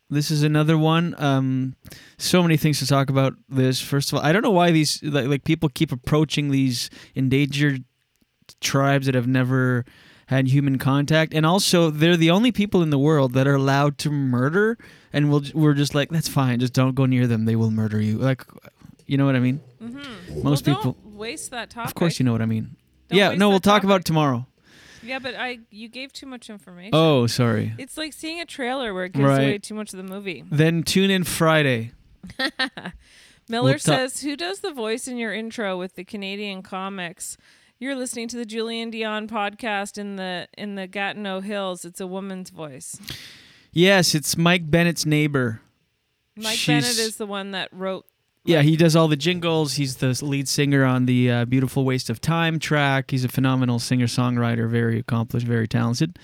[0.09, 1.15] This is another one.
[1.19, 1.77] Um,
[2.17, 3.35] so many things to talk about.
[3.49, 6.89] This first of all, I don't know why these like, like people keep approaching these
[7.15, 7.85] endangered
[8.61, 9.85] tribes that have never
[10.27, 13.99] had human contact, and also they're the only people in the world that are allowed
[13.99, 14.79] to murder,
[15.13, 17.45] and we'll, we're just like, that's fine, just don't go near them.
[17.45, 18.19] They will murder you.
[18.19, 18.45] Like,
[19.07, 19.61] you know what I mean?
[19.83, 20.43] Mm-hmm.
[20.43, 21.89] Most well, people, Don't waste that topic.
[21.91, 22.77] of course, you know what I mean.
[23.09, 23.85] Don't yeah, no, we'll talk topic.
[23.85, 24.47] about it tomorrow.
[25.03, 26.93] Yeah, but I you gave too much information.
[26.95, 27.75] Oh, sorry.
[27.77, 29.41] It's like seeing a trailer where it gives Right.
[29.43, 30.43] away too much of the movie.
[30.51, 31.93] Then tune in Friday.
[33.49, 37.37] Miller We'll ta- says, "Who does the voice in your intro with the Canadian comics?"
[37.85, 41.85] You're listening to the Julien Dionne podcast in the in the Gatineau Hills.
[41.85, 42.99] It's a woman's voice.
[43.75, 45.61] Yes, it's Mike Bennett's neighbor.
[46.35, 48.07] Mike She's- Bennett is the one that wrote.
[48.47, 49.75] Yeah, he does all the jingles.
[49.75, 53.11] He's the lead singer on the uh, "Beautiful Waste of Time" track.
[53.11, 56.19] He's a phenomenal singer-songwriter, very accomplished, very talented,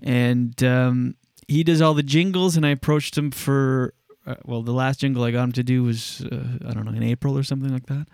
[0.00, 2.56] and um, he does all the jingles.
[2.56, 3.92] And I approached him for,
[4.26, 6.92] uh, well, the last jingle I got him to do was uh, I don't know
[6.92, 8.06] in April or something like that.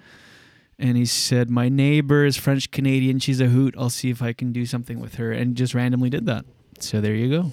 [0.81, 3.19] And he said, "My neighbor is French Canadian.
[3.19, 3.75] She's a hoot.
[3.79, 6.45] I'll see if I can do something with her." And just randomly did that.
[6.81, 7.53] So there you go.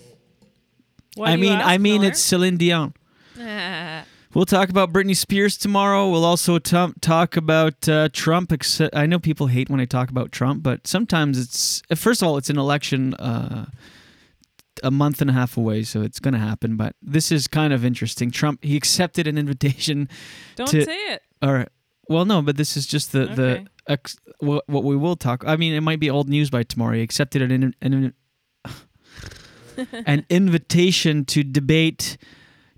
[1.16, 2.12] What I mean, ask, I mean, Miller?
[2.12, 2.94] it's Celine Dion.
[4.34, 6.10] We'll talk about Britney Spears tomorrow.
[6.10, 8.52] We'll also t- talk about uh, Trump.
[8.52, 12.22] Except I know people hate when I talk about Trump, but sometimes it's uh, first
[12.22, 13.66] of all, it's an election uh,
[14.84, 16.76] a month and a half away, so it's going to happen.
[16.76, 18.30] But this is kind of interesting.
[18.30, 20.10] Trump he accepted an invitation.
[20.56, 21.24] Don't to, say it.
[21.42, 21.70] All right.
[22.10, 23.36] Well, no, but this is just the Okay.
[23.36, 25.44] the ex, what, what we will talk.
[25.46, 26.96] I mean, it might be old news by tomorrow.
[26.96, 28.14] He accepted an in- an,
[30.06, 32.18] an invitation to debate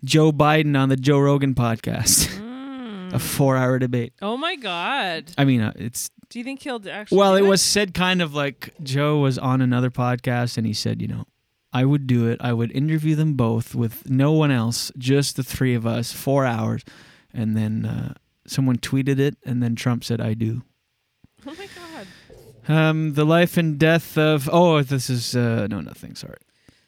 [0.03, 2.29] Joe Biden on the Joe Rogan podcast.
[3.09, 3.15] Mm.
[3.15, 4.13] A four-hour debate.
[4.21, 5.31] Oh my God!
[5.35, 7.17] I mean, uh, it's Do you think he'll actually?
[7.17, 10.73] well, do it was said kind of like Joe was on another podcast and he
[10.73, 11.25] said, you know,
[11.73, 12.37] I would do it.
[12.39, 16.45] I would interview them both with no one else, just the three of us, four
[16.45, 16.83] hours,
[17.33, 18.13] and then uh,
[18.49, 20.63] someone tweeted it, and then Trump said, "I do."
[21.45, 22.07] Oh my God!
[22.67, 26.15] Um, the life and death of oh, this is uh, no nothing.
[26.15, 26.37] Sorry.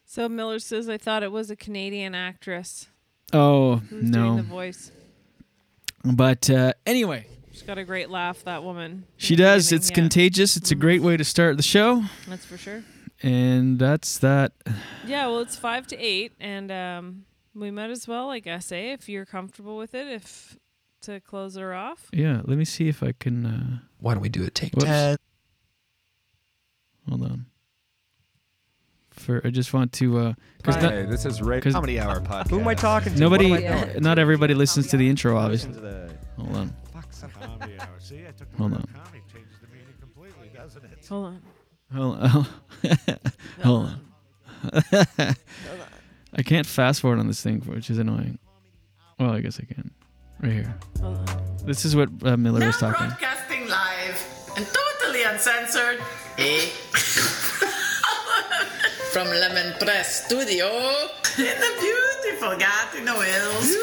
[0.05, 2.87] So Miller says, "I thought it was a Canadian actress
[3.33, 4.91] Oh who's doing the voice."
[6.03, 8.43] but uh, anyway, She's got a great laugh.
[8.43, 9.05] That woman.
[9.17, 9.71] she does.
[9.71, 9.87] It's.
[9.87, 9.95] Mm-hmm.
[9.95, 10.57] contagious.
[10.57, 12.83] It's a great way to start the show, That's for sure.
[13.23, 14.51] and that's that.
[15.05, 18.91] Yeah, well, it's five to eight, and um, we might as well, I guess, say,
[18.91, 20.57] if you're comfortable with it, if
[21.01, 22.07] to close her off.
[22.13, 23.45] Yeah, let me see if I can.
[23.45, 24.55] Uh, Why don't we do it?
[24.55, 24.87] Take whoops.
[24.89, 25.15] Uh,
[27.09, 27.45] Hold on.
[29.11, 30.33] For I just want to uh
[30.63, 32.49] 'cause Hi, not- this is Ray- Comedy Hour podcast.
[32.49, 33.19] Who am I talking to?
[33.19, 34.03] Nobody, What am I doing?
[34.03, 35.73] not everybody listens to the intro, obviously.
[35.73, 37.99] The- Hold on, Fuck, some- Comedy hour.
[37.99, 41.05] See, I took the hold on, comedy, changes the meaning completely, doesn't it?
[41.07, 41.41] Hold on.
[41.93, 42.47] hold on,
[43.63, 44.01] hold on.
[46.33, 48.39] I can't fast forward on this thing, which is annoying.
[49.19, 49.91] Well, I guess I can.
[50.41, 50.73] Right here.
[51.65, 53.07] This is what uh, Miller Now was talking.
[53.07, 55.99] broadcasting live and totally uncensored.
[56.37, 56.65] Eh?
[59.11, 60.67] From Lemon Press Studio
[61.37, 63.75] in the beautiful Gatineau Hills.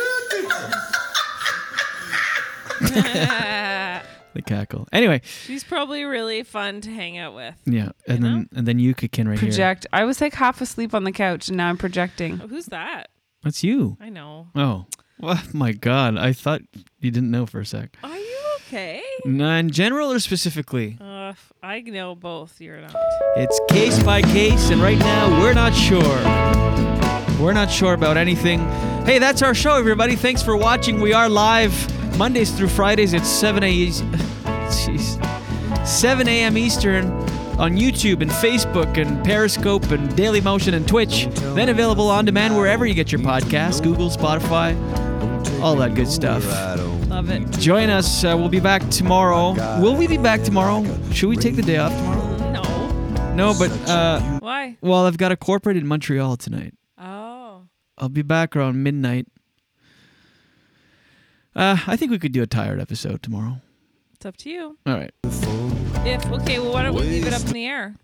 [4.34, 4.86] The cackle.
[4.92, 7.54] Anyway, She's probably really fun to hang out with.
[7.64, 9.48] yeah, and then and then Yuka can right here.
[9.48, 9.86] Project.
[9.92, 12.40] I was like half asleep on the couch, and now I'm projecting.
[12.42, 13.09] Oh, who's that?
[13.42, 13.96] That's you.
[14.00, 14.48] I know.
[14.54, 14.86] Oh,
[15.20, 16.16] well, my God!
[16.16, 16.62] I thought
[17.00, 17.96] you didn't know for a sec.
[18.02, 19.02] Are you okay?
[19.24, 20.96] No, in general or specifically?
[21.00, 22.60] Uh, f- I know both.
[22.60, 22.94] You're not.
[23.36, 26.02] It's case by case, and right now we're not sure.
[27.42, 28.60] We're not sure about anything.
[29.04, 30.16] Hey, that's our show, everybody.
[30.16, 31.00] Thanks for watching.
[31.00, 31.72] We are live
[32.18, 33.86] Mondays through Fridays at 7 a.
[34.68, 35.86] Jeez.
[35.86, 36.58] 7 a.m.
[36.58, 37.06] Eastern
[37.58, 41.26] on YouTube and Facebook and Periscope and Daily Motion and Twitch.
[41.54, 44.74] Then available on demand wherever you get your podcasts Google, Spotify,
[45.61, 46.45] all that good stuff.
[47.09, 47.51] Love it.
[47.59, 48.24] Join us.
[48.24, 49.53] Uh, we'll be back tomorrow.
[49.80, 50.84] Will we be back tomorrow?
[51.12, 52.53] Should we take the day off tomorrow?
[52.53, 53.34] No.
[53.34, 54.76] No, but uh, Why?
[54.80, 56.74] well, I've got a corporate in Montreal tonight.
[56.99, 57.62] Oh.
[57.97, 59.26] I'll be back around midnight.
[61.57, 63.61] Uh, I think we could do a tired episode tomorrow.
[64.14, 64.78] It's up to you.
[64.86, 65.12] All right.
[65.24, 67.97] If okay, well, why don't we leave it up in the air?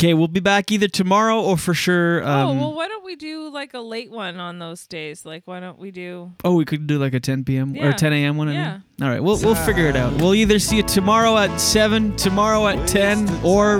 [0.00, 2.22] Okay, we'll be back either tomorrow or for sure.
[2.24, 5.24] Um, oh well, why don't we do like a late one on those days?
[5.24, 6.32] Like, why don't we do?
[6.44, 7.76] oh, we could do like a 10 p.m.
[7.78, 8.36] or 10 a.m.
[8.36, 8.48] one.
[8.48, 8.60] I mean.
[8.60, 8.80] Yeah.
[9.02, 10.12] All right, we'll we'll figure it out.
[10.14, 13.78] We'll either see you tomorrow at seven, tomorrow at 10, or.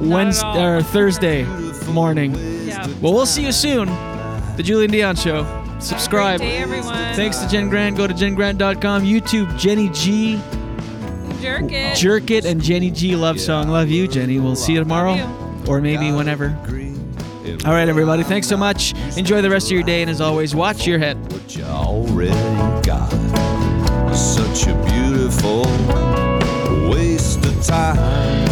[0.00, 1.44] Wednesday or Thursday
[1.92, 2.34] morning.
[2.66, 2.84] Yeah.
[3.00, 3.86] Well, we'll see you soon.
[4.56, 5.44] The Julien Dionne Show.
[5.78, 6.40] Subscribe.
[6.40, 7.14] Great day, everyone.
[7.14, 7.96] Thanks to Jen Grant.
[7.96, 9.04] Go to jengrant.com.
[9.04, 10.40] YouTube, Jenny G.
[11.42, 11.96] Jerk it.
[11.96, 13.68] Jerk It and Jenny G Love Song.
[13.68, 14.38] Love you, Jenny.
[14.38, 15.18] We'll see you tomorrow.
[15.68, 16.56] Or maybe whenever.
[17.64, 18.22] All right, everybody.
[18.22, 18.94] Thanks so much.
[19.16, 20.02] Enjoy the rest of your day.
[20.02, 21.18] And as always, watch your head.
[21.48, 22.30] you already
[22.86, 23.10] got
[24.14, 25.62] such a beautiful
[26.88, 28.51] waste of time.